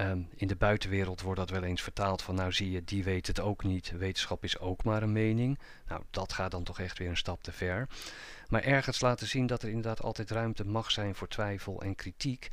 Um, 0.00 0.28
in 0.34 0.46
de 0.46 0.56
buitenwereld 0.56 1.20
wordt 1.20 1.38
dat 1.38 1.50
wel 1.50 1.62
eens 1.62 1.82
vertaald 1.82 2.22
van 2.22 2.34
nou 2.34 2.52
zie 2.52 2.70
je, 2.70 2.84
die 2.84 3.04
weet 3.04 3.26
het 3.26 3.40
ook 3.40 3.64
niet, 3.64 3.90
wetenschap 3.90 4.44
is 4.44 4.58
ook 4.58 4.84
maar 4.84 5.02
een 5.02 5.12
mening. 5.12 5.58
Nou, 5.88 6.02
dat 6.10 6.32
gaat 6.32 6.50
dan 6.50 6.62
toch 6.62 6.80
echt 6.80 6.98
weer 6.98 7.08
een 7.08 7.16
stap 7.16 7.42
te 7.42 7.52
ver. 7.52 7.88
Maar 8.52 8.62
ergens 8.62 9.00
laten 9.00 9.26
zien 9.26 9.46
dat 9.46 9.62
er 9.62 9.68
inderdaad 9.68 10.02
altijd 10.02 10.30
ruimte 10.30 10.64
mag 10.64 10.90
zijn 10.90 11.14
voor 11.14 11.28
twijfel 11.28 11.82
en 11.82 11.94
kritiek. 11.94 12.48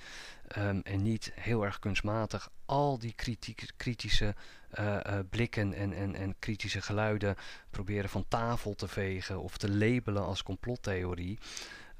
Um, 0.58 0.82
en 0.82 1.02
niet 1.02 1.32
heel 1.36 1.66
erg 1.66 1.80
kunstmatig 1.80 2.50
al 2.66 3.00
die 3.00 3.14
kritiek, 3.14 3.66
kritische 3.78 4.36
uh, 4.80 4.86
uh, 4.86 5.20
blikken 5.30 5.74
en, 5.74 5.94
en, 5.94 6.16
en 6.16 6.36
kritische 6.40 6.82
geluiden 6.82 7.36
proberen 7.70 8.10
van 8.10 8.26
tafel 8.28 8.76
te 8.76 8.88
vegen 8.88 9.42
of 9.42 9.58
te 9.58 9.72
labelen 9.72 10.24
als 10.26 10.44
complottheorie. 10.44 11.40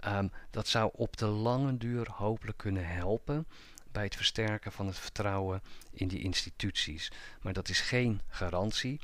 Um, 0.08 0.32
dat 0.50 0.68
zou 0.68 0.92
op 0.94 1.18
de 1.18 1.28
lange 1.28 1.78
duur 1.78 2.08
hopelijk 2.12 2.58
kunnen 2.58 2.88
helpen 2.88 3.48
bij 3.92 4.04
het 4.04 4.16
versterken 4.16 4.72
van 4.72 4.88
het 4.88 5.00
vertrouwen 5.00 5.62
in 5.92 6.08
die 6.08 6.22
instituties. 6.22 7.12
Maar 7.42 7.54
dat 7.54 7.70
is 7.70 7.82
geen 7.82 8.22
garantie. 8.28 9.00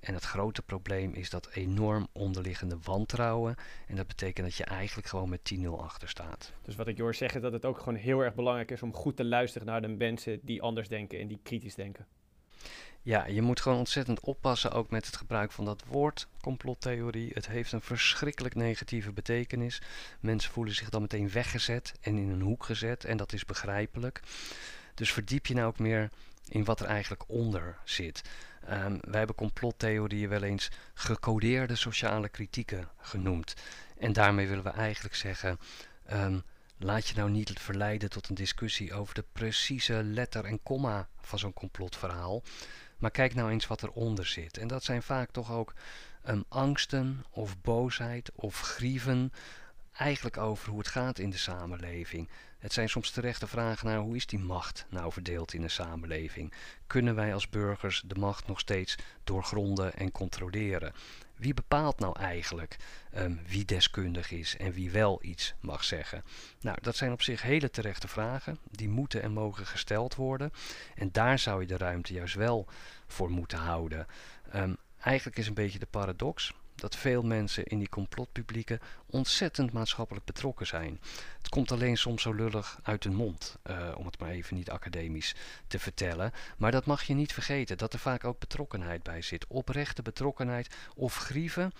En 0.00 0.14
het 0.14 0.24
grote 0.24 0.62
probleem 0.62 1.12
is 1.14 1.30
dat 1.30 1.48
enorm 1.52 2.08
onderliggende 2.12 2.78
wantrouwen. 2.82 3.54
En 3.86 3.96
dat 3.96 4.06
betekent 4.06 4.46
dat 4.46 4.56
je 4.56 4.64
eigenlijk 4.64 5.08
gewoon 5.08 5.28
met 5.28 5.52
10-0 5.54 5.68
achter 5.68 6.08
staat. 6.08 6.52
Dus 6.62 6.76
wat 6.76 6.88
ik 6.88 6.96
je 6.96 7.02
hoor 7.02 7.14
zeggen, 7.14 7.40
dat 7.40 7.52
het 7.52 7.64
ook 7.64 7.78
gewoon 7.78 7.94
heel 7.94 8.20
erg 8.20 8.34
belangrijk 8.34 8.70
is 8.70 8.82
om 8.82 8.94
goed 8.94 9.16
te 9.16 9.24
luisteren 9.24 9.66
naar 9.66 9.82
de 9.82 9.88
mensen 9.88 10.40
die 10.42 10.62
anders 10.62 10.88
denken 10.88 11.18
en 11.18 11.28
die 11.28 11.40
kritisch 11.42 11.74
denken. 11.74 12.06
Ja, 13.02 13.26
je 13.26 13.42
moet 13.42 13.60
gewoon 13.60 13.78
ontzettend 13.78 14.20
oppassen 14.20 14.72
ook 14.72 14.90
met 14.90 15.06
het 15.06 15.16
gebruik 15.16 15.52
van 15.52 15.64
dat 15.64 15.84
woord 15.86 16.28
complottheorie. 16.40 17.30
Het 17.34 17.48
heeft 17.48 17.72
een 17.72 17.80
verschrikkelijk 17.80 18.54
negatieve 18.54 19.12
betekenis. 19.12 19.82
Mensen 20.20 20.52
voelen 20.52 20.74
zich 20.74 20.88
dan 20.88 21.02
meteen 21.02 21.30
weggezet 21.30 21.92
en 22.00 22.18
in 22.18 22.28
een 22.28 22.40
hoek 22.40 22.64
gezet 22.64 23.04
en 23.04 23.16
dat 23.16 23.32
is 23.32 23.44
begrijpelijk. 23.44 24.20
Dus 24.94 25.12
verdiep 25.12 25.46
je 25.46 25.54
nou 25.54 25.66
ook 25.66 25.78
meer 25.78 26.10
in 26.48 26.64
wat 26.64 26.80
er 26.80 26.86
eigenlijk 26.86 27.24
onder 27.26 27.78
zit. 27.84 28.22
Um, 28.70 28.98
wij 29.00 29.18
hebben 29.18 29.36
complottheorieën 29.36 30.28
wel 30.28 30.42
eens 30.42 30.70
gecodeerde 30.94 31.74
sociale 31.74 32.28
kritieken 32.28 32.88
genoemd. 32.98 33.54
En 33.98 34.12
daarmee 34.12 34.48
willen 34.48 34.64
we 34.64 34.70
eigenlijk 34.70 35.14
zeggen. 35.14 35.58
Um, 36.12 36.42
Laat 36.80 37.08
je 37.08 37.14
nou 37.14 37.30
niet 37.30 37.52
verleiden 37.60 38.10
tot 38.10 38.28
een 38.28 38.34
discussie 38.34 38.94
over 38.94 39.14
de 39.14 39.24
precieze 39.32 40.02
letter 40.04 40.44
en 40.44 40.62
komma 40.62 41.08
van 41.20 41.38
zo'n 41.38 41.52
complotverhaal. 41.52 42.42
Maar 42.98 43.10
kijk 43.10 43.34
nou 43.34 43.50
eens 43.50 43.66
wat 43.66 43.82
eronder 43.82 44.26
zit. 44.26 44.58
En 44.58 44.68
dat 44.68 44.84
zijn 44.84 45.02
vaak 45.02 45.30
toch 45.30 45.52
ook 45.52 45.74
um, 46.28 46.44
angsten 46.48 47.24
of 47.30 47.60
boosheid 47.60 48.30
of 48.34 48.60
grieven. 48.60 49.32
Eigenlijk 49.98 50.36
over 50.36 50.68
hoe 50.68 50.78
het 50.78 50.88
gaat 50.88 51.18
in 51.18 51.30
de 51.30 51.36
samenleving. 51.36 52.28
Het 52.58 52.72
zijn 52.72 52.88
soms 52.88 53.10
terechte 53.10 53.46
vragen 53.46 53.86
naar 53.86 53.98
hoe 53.98 54.16
is 54.16 54.26
die 54.26 54.38
macht 54.38 54.86
nou 54.88 55.12
verdeeld 55.12 55.52
in 55.54 55.60
de 55.60 55.68
samenleving? 55.68 56.52
Kunnen 56.86 57.14
wij 57.14 57.34
als 57.34 57.48
burgers 57.48 58.02
de 58.06 58.14
macht 58.14 58.46
nog 58.46 58.60
steeds 58.60 58.96
doorgronden 59.24 59.94
en 59.94 60.12
controleren? 60.12 60.92
Wie 61.36 61.54
bepaalt 61.54 61.98
nou 61.98 62.18
eigenlijk 62.18 62.76
um, 63.16 63.40
wie 63.46 63.64
deskundig 63.64 64.30
is 64.30 64.56
en 64.56 64.72
wie 64.72 64.90
wel 64.90 65.18
iets 65.22 65.54
mag 65.60 65.84
zeggen? 65.84 66.24
Nou, 66.60 66.78
dat 66.80 66.96
zijn 66.96 67.12
op 67.12 67.22
zich 67.22 67.42
hele 67.42 67.70
terechte 67.70 68.08
vragen. 68.08 68.58
Die 68.70 68.88
moeten 68.88 69.22
en 69.22 69.32
mogen 69.32 69.66
gesteld 69.66 70.14
worden. 70.14 70.52
En 70.94 71.08
daar 71.12 71.38
zou 71.38 71.60
je 71.60 71.66
de 71.66 71.76
ruimte 71.76 72.12
juist 72.12 72.34
wel 72.34 72.66
voor 73.06 73.30
moeten 73.30 73.58
houden. 73.58 74.06
Um, 74.54 74.76
eigenlijk 75.00 75.38
is 75.38 75.46
een 75.46 75.54
beetje 75.54 75.78
de 75.78 75.86
paradox 75.86 76.52
dat 76.80 76.96
veel 76.96 77.22
mensen 77.22 77.64
in 77.64 77.78
die 77.78 77.88
complotpublieken 77.88 78.80
ontzettend 79.06 79.72
maatschappelijk 79.72 80.24
betrokken 80.26 80.66
zijn. 80.66 81.00
Het 81.38 81.48
komt 81.48 81.72
alleen 81.72 81.96
soms 81.96 82.22
zo 82.22 82.32
lullig 82.32 82.78
uit 82.82 83.04
hun 83.04 83.14
mond, 83.14 83.56
uh, 83.70 83.94
om 83.96 84.06
het 84.06 84.18
maar 84.18 84.30
even 84.30 84.56
niet 84.56 84.70
academisch 84.70 85.34
te 85.66 85.78
vertellen. 85.78 86.32
Maar 86.56 86.70
dat 86.70 86.86
mag 86.86 87.02
je 87.02 87.14
niet 87.14 87.32
vergeten, 87.32 87.78
dat 87.78 87.92
er 87.92 87.98
vaak 87.98 88.24
ook 88.24 88.38
betrokkenheid 88.38 89.02
bij 89.02 89.22
zit. 89.22 89.46
Oprechte 89.48 90.02
betrokkenheid 90.02 90.74
of 90.94 91.16
grieven. 91.16 91.72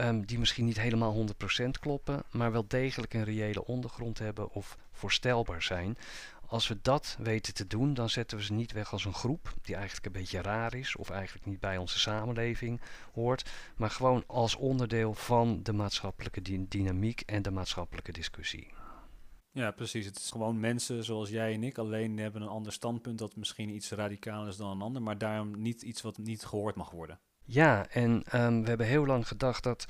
Um, 0.00 0.26
die 0.26 0.38
misschien 0.38 0.64
niet 0.64 0.80
helemaal 0.80 1.26
100% 1.62 1.64
kloppen, 1.80 2.22
maar 2.30 2.52
wel 2.52 2.64
degelijk 2.68 3.14
een 3.14 3.24
reële 3.24 3.64
ondergrond 3.64 4.18
hebben 4.18 4.50
of 4.50 4.76
voorstelbaar 4.92 5.62
zijn. 5.62 5.98
Als 6.46 6.68
we 6.68 6.78
dat 6.82 7.16
weten 7.18 7.54
te 7.54 7.66
doen, 7.66 7.94
dan 7.94 8.10
zetten 8.10 8.38
we 8.38 8.44
ze 8.44 8.52
niet 8.52 8.72
weg 8.72 8.92
als 8.92 9.04
een 9.04 9.14
groep 9.14 9.54
die 9.62 9.74
eigenlijk 9.74 10.06
een 10.06 10.12
beetje 10.12 10.42
raar 10.42 10.74
is 10.74 10.96
of 10.96 11.10
eigenlijk 11.10 11.46
niet 11.46 11.60
bij 11.60 11.76
onze 11.76 11.98
samenleving 11.98 12.80
hoort, 13.12 13.50
maar 13.76 13.90
gewoon 13.90 14.24
als 14.26 14.54
onderdeel 14.54 15.14
van 15.14 15.62
de 15.62 15.72
maatschappelijke 15.72 16.68
dynamiek 16.68 17.20
en 17.20 17.42
de 17.42 17.50
maatschappelijke 17.50 18.12
discussie. 18.12 18.72
Ja, 19.50 19.70
precies. 19.70 20.06
Het 20.06 20.16
is 20.16 20.30
gewoon 20.30 20.60
mensen 20.60 21.04
zoals 21.04 21.28
jij 21.28 21.54
en 21.54 21.62
ik, 21.62 21.78
alleen 21.78 22.18
hebben 22.18 22.42
een 22.42 22.48
ander 22.48 22.72
standpunt 22.72 23.18
dat 23.18 23.36
misschien 23.36 23.74
iets 23.74 23.90
radicaler 23.90 24.48
is 24.48 24.56
dan 24.56 24.70
een 24.70 24.82
ander, 24.82 25.02
maar 25.02 25.18
daarom 25.18 25.62
niet 25.62 25.82
iets 25.82 26.02
wat 26.02 26.18
niet 26.18 26.44
gehoord 26.44 26.74
mag 26.74 26.90
worden. 26.90 27.20
Ja, 27.44 27.86
en 27.88 28.10
um, 28.10 28.62
we 28.62 28.68
hebben 28.68 28.86
heel 28.86 29.06
lang 29.06 29.28
gedacht 29.28 29.62
dat 29.62 29.86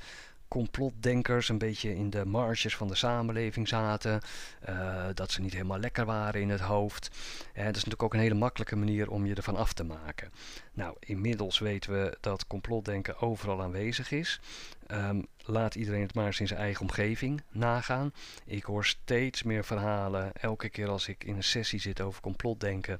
complotdenkers 0.47 1.49
een 1.49 1.57
beetje 1.57 1.95
in 1.95 2.09
de 2.09 2.25
marges 2.25 2.75
van 2.75 2.87
de 2.87 2.95
samenleving 2.95 3.67
zaten. 3.67 4.21
Uh, 4.69 5.05
dat 5.13 5.31
ze 5.31 5.41
niet 5.41 5.53
helemaal 5.53 5.79
lekker 5.79 6.05
waren 6.05 6.41
in 6.41 6.49
het 6.49 6.59
hoofd. 6.59 7.09
En 7.53 7.65
dat 7.65 7.75
is 7.75 7.83
natuurlijk 7.83 8.03
ook 8.03 8.13
een 8.13 8.19
hele 8.19 8.33
makkelijke 8.33 8.75
manier 8.75 9.09
om 9.09 9.25
je 9.25 9.35
ervan 9.35 9.55
af 9.55 9.73
te 9.73 9.83
maken. 9.83 10.31
Nou, 10.73 10.95
inmiddels 10.99 11.59
weten 11.59 11.91
we 11.91 12.17
dat 12.19 12.47
complotdenken 12.47 13.19
overal 13.19 13.61
aanwezig 13.61 14.11
is. 14.11 14.39
Um, 14.91 15.27
laat 15.45 15.75
iedereen 15.75 16.01
het 16.01 16.13
maar 16.13 16.25
eens 16.25 16.39
in 16.39 16.47
zijn 16.47 16.59
eigen 16.59 16.81
omgeving 16.81 17.41
nagaan. 17.51 18.13
Ik 18.45 18.63
hoor 18.63 18.85
steeds 18.85 19.43
meer 19.43 19.65
verhalen, 19.65 20.31
elke 20.33 20.69
keer 20.69 20.87
als 20.87 21.07
ik 21.07 21.23
in 21.23 21.35
een 21.35 21.43
sessie 21.43 21.79
zit 21.79 22.01
over 22.01 22.21
complotdenken, 22.21 22.99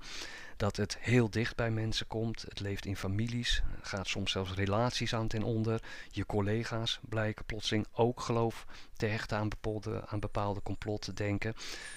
dat 0.58 0.76
het 0.76 0.98
heel 1.00 1.30
dicht 1.30 1.56
bij 1.56 1.72
mensen 1.72 2.08
komt. 2.08 2.42
Het 2.42 2.60
leeft 2.60 2.86
in 2.86 2.98
families, 2.98 3.62
gaat 3.82 4.08
soms 4.08 4.32
zelfs 4.32 4.54
relaties 4.54 5.14
aan 5.14 5.28
ten 5.28 5.44
onder. 5.44 5.82
Je 6.12 6.26
collega's 6.26 7.00
blijken 7.10 7.46
plotseling 7.46 7.88
ook 7.92 8.22
geloof 8.22 8.66
te 8.98 9.06
hechten 9.06 9.38
aan 9.38 9.50
bepaalde, 9.50 10.08
aan 10.08 10.20
bepaalde 10.20 10.62
complotten 10.62 11.16
denken. 11.16 11.54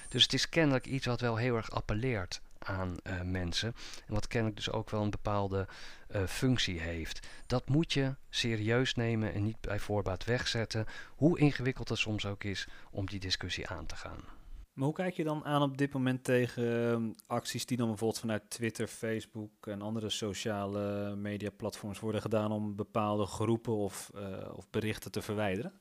Dus 0.08 0.22
het 0.22 0.32
is 0.32 0.48
kennelijk 0.48 0.86
iets 0.86 1.06
wat 1.06 1.20
wel 1.20 1.36
heel 1.36 1.56
erg 1.56 1.70
appelleert 1.70 2.40
aan 2.58 2.96
uh, 3.02 3.20
mensen. 3.20 3.74
En 4.06 4.14
wat 4.14 4.26
kennelijk 4.26 4.56
dus 4.56 4.70
ook 4.70 4.90
wel 4.90 5.02
een 5.02 5.10
bepaalde 5.10 5.68
uh, 6.10 6.22
functie 6.26 6.80
heeft. 6.80 7.26
Dat 7.46 7.68
moet 7.68 7.92
je 7.92 8.14
serieus 8.30 8.94
nemen 8.94 9.34
en 9.34 9.44
niet 9.44 9.60
bij 9.60 9.78
voorbaat 9.78 10.24
wegzetten, 10.24 10.86
hoe 11.16 11.38
ingewikkeld 11.38 11.88
het 11.88 11.98
soms 11.98 12.26
ook 12.26 12.44
is 12.44 12.66
om 12.90 13.06
die 13.06 13.20
discussie 13.20 13.68
aan 13.68 13.86
te 13.86 13.96
gaan. 13.96 14.37
Maar 14.78 14.86
hoe 14.86 14.96
kijk 14.96 15.14
je 15.14 15.24
dan 15.24 15.44
aan 15.44 15.62
op 15.62 15.78
dit 15.78 15.92
moment 15.92 16.24
tegen 16.24 17.02
uh, 17.02 17.10
acties 17.26 17.66
die 17.66 17.76
dan 17.76 17.88
bijvoorbeeld 17.88 18.20
vanuit 18.20 18.50
Twitter, 18.50 18.86
Facebook 18.86 19.66
en 19.66 19.82
andere 19.82 20.10
sociale 20.10 21.16
media 21.16 21.50
platforms 21.50 22.00
worden 22.00 22.20
gedaan 22.20 22.52
om 22.52 22.76
bepaalde 22.76 23.26
groepen 23.26 23.76
of, 23.76 24.10
uh, 24.14 24.22
of 24.54 24.70
berichten 24.70 25.10
te 25.10 25.22
verwijderen? 25.22 25.72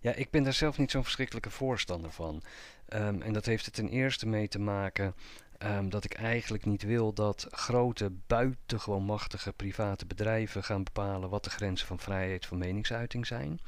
Ja, 0.00 0.12
ik 0.12 0.30
ben 0.30 0.42
daar 0.42 0.52
zelf 0.52 0.78
niet 0.78 0.90
zo'n 0.90 1.02
verschrikkelijke 1.02 1.50
voorstander 1.50 2.10
van. 2.10 2.42
Um, 2.88 3.22
en 3.22 3.32
dat 3.32 3.46
heeft 3.46 3.66
er 3.66 3.72
ten 3.72 3.88
eerste 3.88 4.26
mee 4.26 4.48
te 4.48 4.58
maken 4.58 5.14
um, 5.58 5.90
dat 5.90 6.04
ik 6.04 6.14
eigenlijk 6.14 6.64
niet 6.64 6.82
wil 6.82 7.12
dat 7.12 7.46
grote, 7.50 8.12
buitengewoon 8.26 9.04
machtige 9.04 9.52
private 9.52 10.06
bedrijven 10.06 10.64
gaan 10.64 10.84
bepalen 10.84 11.28
wat 11.28 11.44
de 11.44 11.50
grenzen 11.50 11.86
van 11.86 11.98
vrijheid 11.98 12.46
van 12.46 12.58
meningsuiting 12.58 13.26
zijn. 13.26 13.60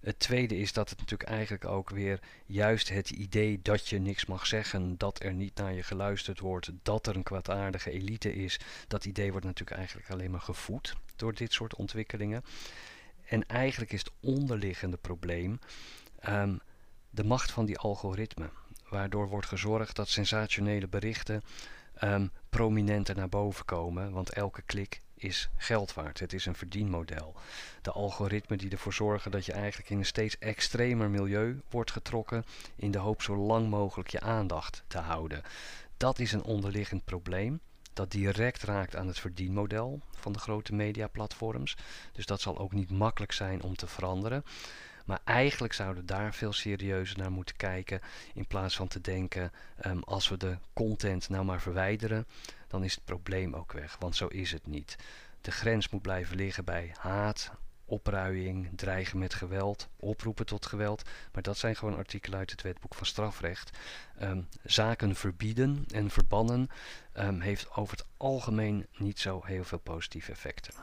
Het 0.00 0.18
tweede 0.18 0.56
is 0.58 0.72
dat 0.72 0.90
het 0.90 0.98
natuurlijk 0.98 1.30
eigenlijk 1.30 1.64
ook 1.64 1.90
weer 1.90 2.20
juist 2.46 2.88
het 2.88 3.10
idee 3.10 3.60
dat 3.62 3.88
je 3.88 3.98
niks 3.98 4.26
mag 4.26 4.46
zeggen, 4.46 4.98
dat 4.98 5.22
er 5.22 5.32
niet 5.32 5.56
naar 5.56 5.72
je 5.72 5.82
geluisterd 5.82 6.40
wordt, 6.40 6.70
dat 6.82 7.06
er 7.06 7.16
een 7.16 7.22
kwaadaardige 7.22 7.90
elite 7.90 8.34
is, 8.34 8.60
dat 8.88 9.04
idee 9.04 9.30
wordt 9.30 9.46
natuurlijk 9.46 9.78
eigenlijk 9.78 10.10
alleen 10.10 10.30
maar 10.30 10.40
gevoed 10.40 10.96
door 11.16 11.34
dit 11.34 11.52
soort 11.52 11.74
ontwikkelingen. 11.74 12.44
En 13.24 13.46
eigenlijk 13.46 13.92
is 13.92 13.98
het 13.98 14.12
onderliggende 14.20 14.96
probleem 14.96 15.58
um, 16.28 16.60
de 17.10 17.24
macht 17.24 17.50
van 17.50 17.66
die 17.66 17.78
algoritmen, 17.78 18.50
waardoor 18.88 19.28
wordt 19.28 19.46
gezorgd 19.46 19.96
dat 19.96 20.08
sensationele 20.08 20.88
berichten 20.88 21.42
um, 22.04 22.30
prominenter 22.48 23.16
naar 23.16 23.28
boven 23.28 23.64
komen, 23.64 24.10
want 24.10 24.30
elke 24.30 24.62
klik 24.62 25.00
is 25.18 25.48
geld 25.56 25.94
waard. 25.94 26.20
Het 26.20 26.32
is 26.32 26.46
een 26.46 26.54
verdienmodel. 26.54 27.34
De 27.82 27.92
algoritmen 27.92 28.58
die 28.58 28.70
ervoor 28.70 28.92
zorgen 28.92 29.30
dat 29.30 29.46
je 29.46 29.52
eigenlijk 29.52 29.90
in 29.90 29.98
een 29.98 30.04
steeds 30.04 30.38
extremer 30.38 31.10
milieu 31.10 31.60
wordt 31.70 31.90
getrokken 31.90 32.44
in 32.76 32.90
de 32.90 32.98
hoop 32.98 33.22
zo 33.22 33.36
lang 33.36 33.68
mogelijk 33.68 34.08
je 34.08 34.20
aandacht 34.20 34.82
te 34.86 34.98
houden. 34.98 35.42
Dat 35.96 36.18
is 36.18 36.32
een 36.32 36.42
onderliggend 36.42 37.04
probleem 37.04 37.60
dat 37.92 38.10
direct 38.10 38.62
raakt 38.62 38.96
aan 38.96 39.06
het 39.06 39.18
verdienmodel 39.18 40.00
van 40.16 40.32
de 40.32 40.38
grote 40.38 40.74
mediaplatforms. 40.74 41.76
Dus 42.12 42.26
dat 42.26 42.40
zal 42.40 42.58
ook 42.58 42.72
niet 42.72 42.90
makkelijk 42.90 43.32
zijn 43.32 43.62
om 43.62 43.76
te 43.76 43.86
veranderen. 43.86 44.44
Maar 45.08 45.20
eigenlijk 45.24 45.72
zouden 45.72 46.02
we 46.02 46.12
daar 46.12 46.34
veel 46.34 46.52
serieuzer 46.52 47.18
naar 47.18 47.32
moeten 47.32 47.56
kijken. 47.56 48.00
In 48.34 48.46
plaats 48.46 48.76
van 48.76 48.88
te 48.88 49.00
denken, 49.00 49.52
um, 49.86 50.02
als 50.02 50.28
we 50.28 50.36
de 50.36 50.58
content 50.72 51.28
nou 51.28 51.44
maar 51.44 51.60
verwijderen, 51.60 52.26
dan 52.66 52.84
is 52.84 52.94
het 52.94 53.04
probleem 53.04 53.54
ook 53.54 53.72
weg. 53.72 53.96
Want 53.98 54.16
zo 54.16 54.26
is 54.26 54.52
het 54.52 54.66
niet. 54.66 54.96
De 55.40 55.50
grens 55.50 55.88
moet 55.88 56.02
blijven 56.02 56.36
liggen 56.36 56.64
bij 56.64 56.92
haat, 56.98 57.50
opruiing, 57.84 58.68
dreigen 58.76 59.18
met 59.18 59.34
geweld, 59.34 59.88
oproepen 59.96 60.46
tot 60.46 60.66
geweld. 60.66 61.02
Maar 61.32 61.42
dat 61.42 61.58
zijn 61.58 61.76
gewoon 61.76 61.96
artikelen 61.96 62.38
uit 62.38 62.50
het 62.50 62.62
wetboek 62.62 62.94
van 62.94 63.06
strafrecht. 63.06 63.78
Um, 64.22 64.48
zaken 64.62 65.14
verbieden 65.14 65.84
en 65.92 66.10
verbannen 66.10 66.68
um, 67.14 67.40
heeft 67.40 67.70
over 67.76 67.96
het 67.96 68.06
algemeen 68.16 68.86
niet 68.96 69.18
zo 69.18 69.40
heel 69.44 69.64
veel 69.64 69.78
positieve 69.78 70.30
effecten. 70.30 70.74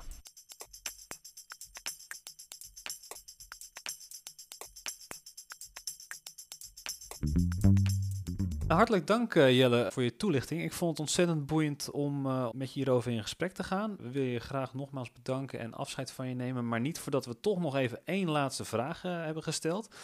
Hartelijk 8.67 9.07
dank 9.07 9.35
uh, 9.35 9.57
Jelle 9.57 9.87
voor 9.91 10.03
je 10.03 10.15
toelichting. 10.15 10.63
Ik 10.63 10.73
vond 10.73 10.91
het 10.91 10.99
ontzettend 10.99 11.45
boeiend 11.45 11.91
om 11.91 12.25
uh, 12.25 12.49
met 12.51 12.73
je 12.73 12.79
hierover 12.79 13.11
in 13.11 13.21
gesprek 13.21 13.51
te 13.51 13.63
gaan. 13.63 13.95
We 13.99 14.09
willen 14.09 14.29
je 14.29 14.39
graag 14.39 14.73
nogmaals 14.73 15.11
bedanken 15.11 15.59
en 15.59 15.73
afscheid 15.73 16.11
van 16.11 16.27
je 16.27 16.35
nemen. 16.35 16.67
Maar 16.67 16.79
niet 16.79 16.99
voordat 16.99 17.25
we 17.25 17.39
toch 17.39 17.59
nog 17.59 17.75
even 17.75 17.99
één 18.05 18.29
laatste 18.29 18.65
vraag 18.65 19.03
uh, 19.03 19.23
hebben 19.23 19.43
gesteld. 19.43 19.95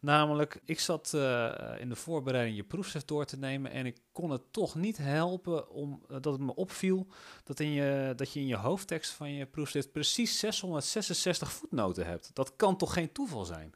Namelijk, 0.00 0.60
ik 0.64 0.80
zat 0.80 1.12
in 1.78 1.88
de 1.88 1.94
voorbereiding 1.94 2.56
je 2.56 2.64
proefschrift 2.64 3.08
door 3.08 3.24
te 3.24 3.38
nemen 3.38 3.70
en 3.70 3.86
ik 3.86 3.98
kon 4.12 4.30
het 4.30 4.42
toch 4.50 4.74
niet 4.74 4.96
helpen 4.96 5.70
om 5.70 6.02
dat 6.08 6.24
het 6.24 6.40
me 6.40 6.54
opviel 6.54 7.06
dat, 7.44 7.60
in 7.60 7.70
je, 7.70 8.12
dat 8.16 8.32
je 8.32 8.40
in 8.40 8.46
je 8.46 8.56
hoofdtekst 8.56 9.12
van 9.12 9.32
je 9.32 9.46
proefschrift 9.46 9.92
precies 9.92 10.38
666 10.38 11.52
voetnoten 11.52 12.06
hebt. 12.06 12.30
Dat 12.32 12.56
kan 12.56 12.76
toch 12.76 12.92
geen 12.92 13.12
toeval 13.12 13.44
zijn? 13.44 13.74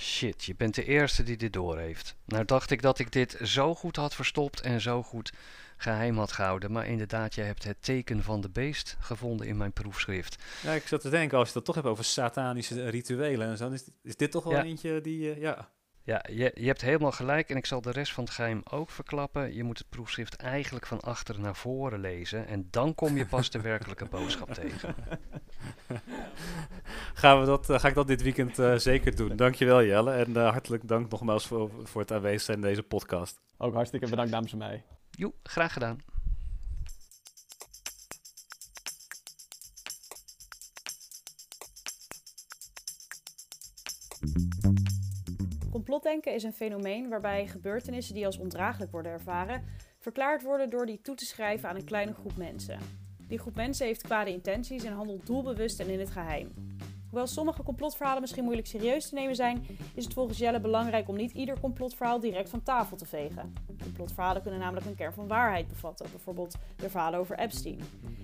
Shit, 0.00 0.44
je 0.44 0.54
bent 0.56 0.74
de 0.74 0.84
eerste 0.84 1.22
die 1.22 1.36
dit 1.36 1.52
doorheeft. 1.52 2.16
Nou 2.24 2.44
dacht 2.44 2.70
ik 2.70 2.82
dat 2.82 2.98
ik 2.98 3.12
dit 3.12 3.38
zo 3.42 3.74
goed 3.74 3.96
had 3.96 4.14
verstopt 4.14 4.60
en 4.60 4.80
zo 4.80 5.02
goed 5.02 5.32
geheim 5.76 6.18
had 6.18 6.32
gehouden. 6.32 6.72
Maar 6.72 6.86
inderdaad, 6.86 7.34
jij 7.34 7.46
hebt 7.46 7.64
het 7.64 7.76
teken 7.80 8.22
van 8.22 8.40
de 8.40 8.48
beest 8.48 8.96
gevonden 9.00 9.46
in 9.46 9.56
mijn 9.56 9.72
proefschrift. 9.72 10.42
Ja, 10.62 10.72
ik 10.72 10.86
zat 10.86 11.00
te 11.00 11.08
denken, 11.08 11.38
als 11.38 11.48
je 11.48 11.54
dat 11.54 11.64
toch 11.64 11.74
hebt 11.74 11.86
over 11.86 12.04
satanische 12.04 12.88
rituelen 12.88 13.48
en 13.48 13.56
zo, 13.56 13.70
is, 13.70 13.84
is 14.02 14.16
dit 14.16 14.30
toch 14.30 14.44
wel 14.44 14.52
ja. 14.52 14.64
eentje 14.64 15.00
die, 15.00 15.36
uh, 15.36 15.40
ja... 15.40 15.68
Ja, 16.08 16.24
je, 16.30 16.52
je 16.54 16.66
hebt 16.66 16.80
helemaal 16.80 17.12
gelijk 17.12 17.50
en 17.50 17.56
ik 17.56 17.66
zal 17.66 17.80
de 17.80 17.90
rest 17.90 18.12
van 18.12 18.24
het 18.24 18.32
geheim 18.32 18.62
ook 18.70 18.90
verklappen. 18.90 19.54
Je 19.54 19.64
moet 19.64 19.78
het 19.78 19.88
proefschrift 19.88 20.36
eigenlijk 20.36 20.86
van 20.86 21.00
achter 21.00 21.40
naar 21.40 21.56
voren 21.56 22.00
lezen 22.00 22.46
en 22.46 22.68
dan 22.70 22.94
kom 22.94 23.16
je 23.16 23.26
pas 23.26 23.50
de 23.50 23.60
werkelijke 23.60 24.04
boodschap 24.16 24.54
tegen. 24.54 24.94
Gaan 27.14 27.40
we 27.40 27.46
dat, 27.46 27.70
uh, 27.70 27.78
ga 27.78 27.88
ik 27.88 27.94
dat 27.94 28.06
dit 28.06 28.22
weekend 28.22 28.58
uh, 28.58 28.74
zeker 28.74 29.16
doen. 29.16 29.36
Dankjewel 29.36 29.84
Jelle 29.84 30.12
en 30.12 30.30
uh, 30.30 30.50
hartelijk 30.50 30.88
dank 30.88 31.10
nogmaals 31.10 31.46
voor, 31.46 31.70
voor 31.82 32.00
het 32.00 32.12
aanwezig 32.12 32.40
zijn 32.40 32.56
in 32.56 32.62
deze 32.62 32.82
podcast. 32.82 33.40
Ook 33.58 33.74
hartstikke 33.74 34.08
bedankt 34.08 34.30
namens 34.30 34.54
mij. 34.54 34.84
Jo, 35.10 35.34
graag 35.42 35.72
gedaan. 35.72 35.98
Complotdenken 45.88 46.34
is 46.34 46.42
een 46.42 46.52
fenomeen 46.52 47.08
waarbij 47.08 47.46
gebeurtenissen 47.46 48.14
die 48.14 48.26
als 48.26 48.38
ondraaglijk 48.38 48.90
worden 48.90 49.12
ervaren, 49.12 49.64
verklaard 49.98 50.42
worden 50.42 50.70
door 50.70 50.86
die 50.86 51.00
toe 51.00 51.14
te 51.14 51.24
schrijven 51.24 51.68
aan 51.68 51.76
een 51.76 51.84
kleine 51.84 52.14
groep 52.14 52.36
mensen. 52.36 52.78
Die 53.18 53.38
groep 53.38 53.54
mensen 53.54 53.86
heeft 53.86 54.02
kwade 54.02 54.30
intenties 54.30 54.84
en 54.84 54.92
handelt 54.92 55.26
doelbewust 55.26 55.80
en 55.80 55.88
in 55.88 55.98
het 55.98 56.10
geheim. 56.10 56.52
Hoewel 57.10 57.26
sommige 57.26 57.62
complotverhalen 57.62 58.20
misschien 58.20 58.44
moeilijk 58.44 58.66
serieus 58.66 59.08
te 59.08 59.14
nemen 59.14 59.36
zijn, 59.36 59.66
is 59.94 60.04
het 60.04 60.12
volgens 60.12 60.38
Jelle 60.38 60.60
belangrijk 60.60 61.08
om 61.08 61.16
niet 61.16 61.32
ieder 61.32 61.60
complotverhaal 61.60 62.20
direct 62.20 62.50
van 62.50 62.62
tafel 62.62 62.96
te 62.96 63.06
vegen. 63.06 63.52
Complotverhalen 63.82 64.42
kunnen 64.42 64.60
namelijk 64.60 64.86
een 64.86 64.94
kern 64.94 65.12
van 65.12 65.28
waarheid 65.28 65.68
bevatten, 65.68 66.10
bijvoorbeeld 66.10 66.56
de 66.76 66.90
verhalen 66.90 67.18
over 67.18 67.38
Epstein. 67.38 67.80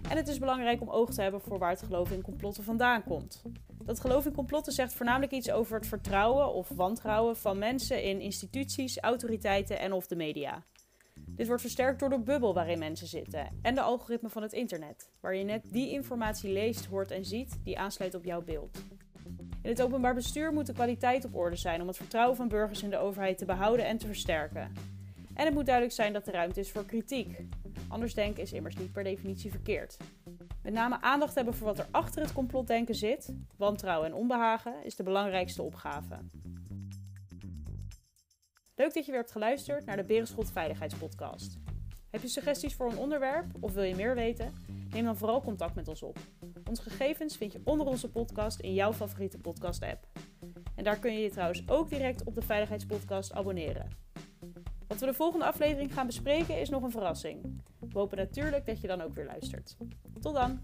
En 0.08 0.16
het 0.16 0.28
is 0.28 0.38
belangrijk 0.38 0.80
om 0.80 0.90
oog 0.90 1.10
te 1.10 1.22
hebben 1.22 1.40
voor 1.40 1.58
waar 1.58 1.70
het 1.70 1.82
geloof 1.82 2.10
in 2.10 2.22
complotten 2.22 2.64
vandaan 2.64 3.04
komt. 3.04 3.42
Dat 3.84 4.00
geloof 4.00 4.26
in 4.26 4.34
complotten 4.34 4.72
zegt 4.72 4.94
voornamelijk 4.94 5.32
iets 5.32 5.50
over 5.50 5.76
het 5.76 5.86
vertrouwen 5.86 6.52
of 6.52 6.68
wantrouwen 6.68 7.36
van 7.36 7.58
mensen 7.58 8.02
in 8.02 8.20
instituties, 8.20 8.98
autoriteiten 8.98 9.78
en 9.78 9.92
of 9.92 10.06
de 10.06 10.16
media. 10.16 10.62
Dit 11.36 11.46
wordt 11.46 11.62
versterkt 11.62 12.00
door 12.00 12.08
de 12.08 12.18
bubbel 12.18 12.54
waarin 12.54 12.78
mensen 12.78 13.06
zitten 13.06 13.48
en 13.62 13.74
de 13.74 13.80
algoritme 13.80 14.28
van 14.28 14.42
het 14.42 14.52
internet, 14.52 15.10
waar 15.20 15.34
je 15.34 15.44
net 15.44 15.64
die 15.70 15.90
informatie 15.90 16.52
leest, 16.52 16.84
hoort 16.84 17.10
en 17.10 17.24
ziet 17.24 17.58
die 17.64 17.78
aansluit 17.78 18.14
op 18.14 18.24
jouw 18.24 18.42
beeld. 18.42 18.78
In 19.62 19.70
het 19.70 19.82
openbaar 19.82 20.14
bestuur 20.14 20.52
moet 20.52 20.66
de 20.66 20.72
kwaliteit 20.72 21.24
op 21.24 21.34
orde 21.34 21.56
zijn 21.56 21.80
om 21.80 21.86
het 21.86 21.96
vertrouwen 21.96 22.36
van 22.36 22.48
burgers 22.48 22.82
in 22.82 22.90
de 22.90 22.98
overheid 22.98 23.38
te 23.38 23.44
behouden 23.44 23.86
en 23.86 23.98
te 23.98 24.06
versterken. 24.06 24.72
En 25.34 25.44
het 25.44 25.54
moet 25.54 25.66
duidelijk 25.66 25.94
zijn 25.94 26.12
dat 26.12 26.26
er 26.26 26.32
ruimte 26.32 26.60
is 26.60 26.70
voor 26.70 26.84
kritiek. 26.84 27.38
Anders 27.88 28.14
denken 28.14 28.42
is 28.42 28.52
immers 28.52 28.76
niet 28.76 28.92
per 28.92 29.04
definitie 29.04 29.50
verkeerd. 29.50 29.96
Met 30.62 30.72
name 30.72 31.00
aandacht 31.00 31.34
hebben 31.34 31.54
voor 31.54 31.66
wat 31.66 31.78
er 31.78 31.86
achter 31.90 32.22
het 32.22 32.32
complotdenken 32.32 32.94
zit, 32.94 33.34
wantrouwen 33.56 34.08
en 34.08 34.14
onbehagen, 34.14 34.74
is 34.84 34.96
de 34.96 35.02
belangrijkste 35.02 35.62
opgave. 35.62 36.18
Leuk 38.76 38.94
dat 38.94 39.04
je 39.04 39.10
weer 39.10 39.20
hebt 39.20 39.32
geluisterd 39.32 39.84
naar 39.84 39.96
de 39.96 40.04
Berenschot 40.04 40.50
Veiligheidspodcast. 40.50 41.58
Heb 42.10 42.22
je 42.22 42.28
suggesties 42.28 42.74
voor 42.74 42.90
een 42.90 42.98
onderwerp 42.98 43.46
of 43.60 43.72
wil 43.72 43.82
je 43.82 43.94
meer 43.94 44.14
weten? 44.14 44.52
Neem 44.90 45.04
dan 45.04 45.16
vooral 45.16 45.42
contact 45.42 45.74
met 45.74 45.88
ons 45.88 46.02
op. 46.02 46.18
Onze 46.68 46.82
gegevens 46.82 47.36
vind 47.36 47.52
je 47.52 47.60
onder 47.64 47.86
onze 47.86 48.10
podcast 48.10 48.60
in 48.60 48.74
jouw 48.74 48.92
favoriete 48.92 49.38
podcast-app. 49.38 50.06
En 50.76 50.84
daar 50.84 50.98
kun 50.98 51.12
je 51.12 51.20
je 51.20 51.30
trouwens 51.30 51.68
ook 51.68 51.88
direct 51.88 52.24
op 52.24 52.34
de 52.34 52.42
Veiligheidspodcast 52.42 53.32
abonneren. 53.32 53.88
Wat 54.86 55.00
we 55.00 55.06
de 55.06 55.14
volgende 55.14 55.46
aflevering 55.46 55.94
gaan 55.94 56.06
bespreken 56.06 56.60
is 56.60 56.68
nog 56.68 56.82
een 56.82 56.90
verrassing. 56.90 57.62
We 57.80 57.98
hopen 57.98 58.16
natuurlijk 58.16 58.66
dat 58.66 58.80
je 58.80 58.86
dan 58.86 59.00
ook 59.00 59.14
weer 59.14 59.26
luistert. 59.26 59.76
Tot 60.20 60.34
dan! 60.34 60.60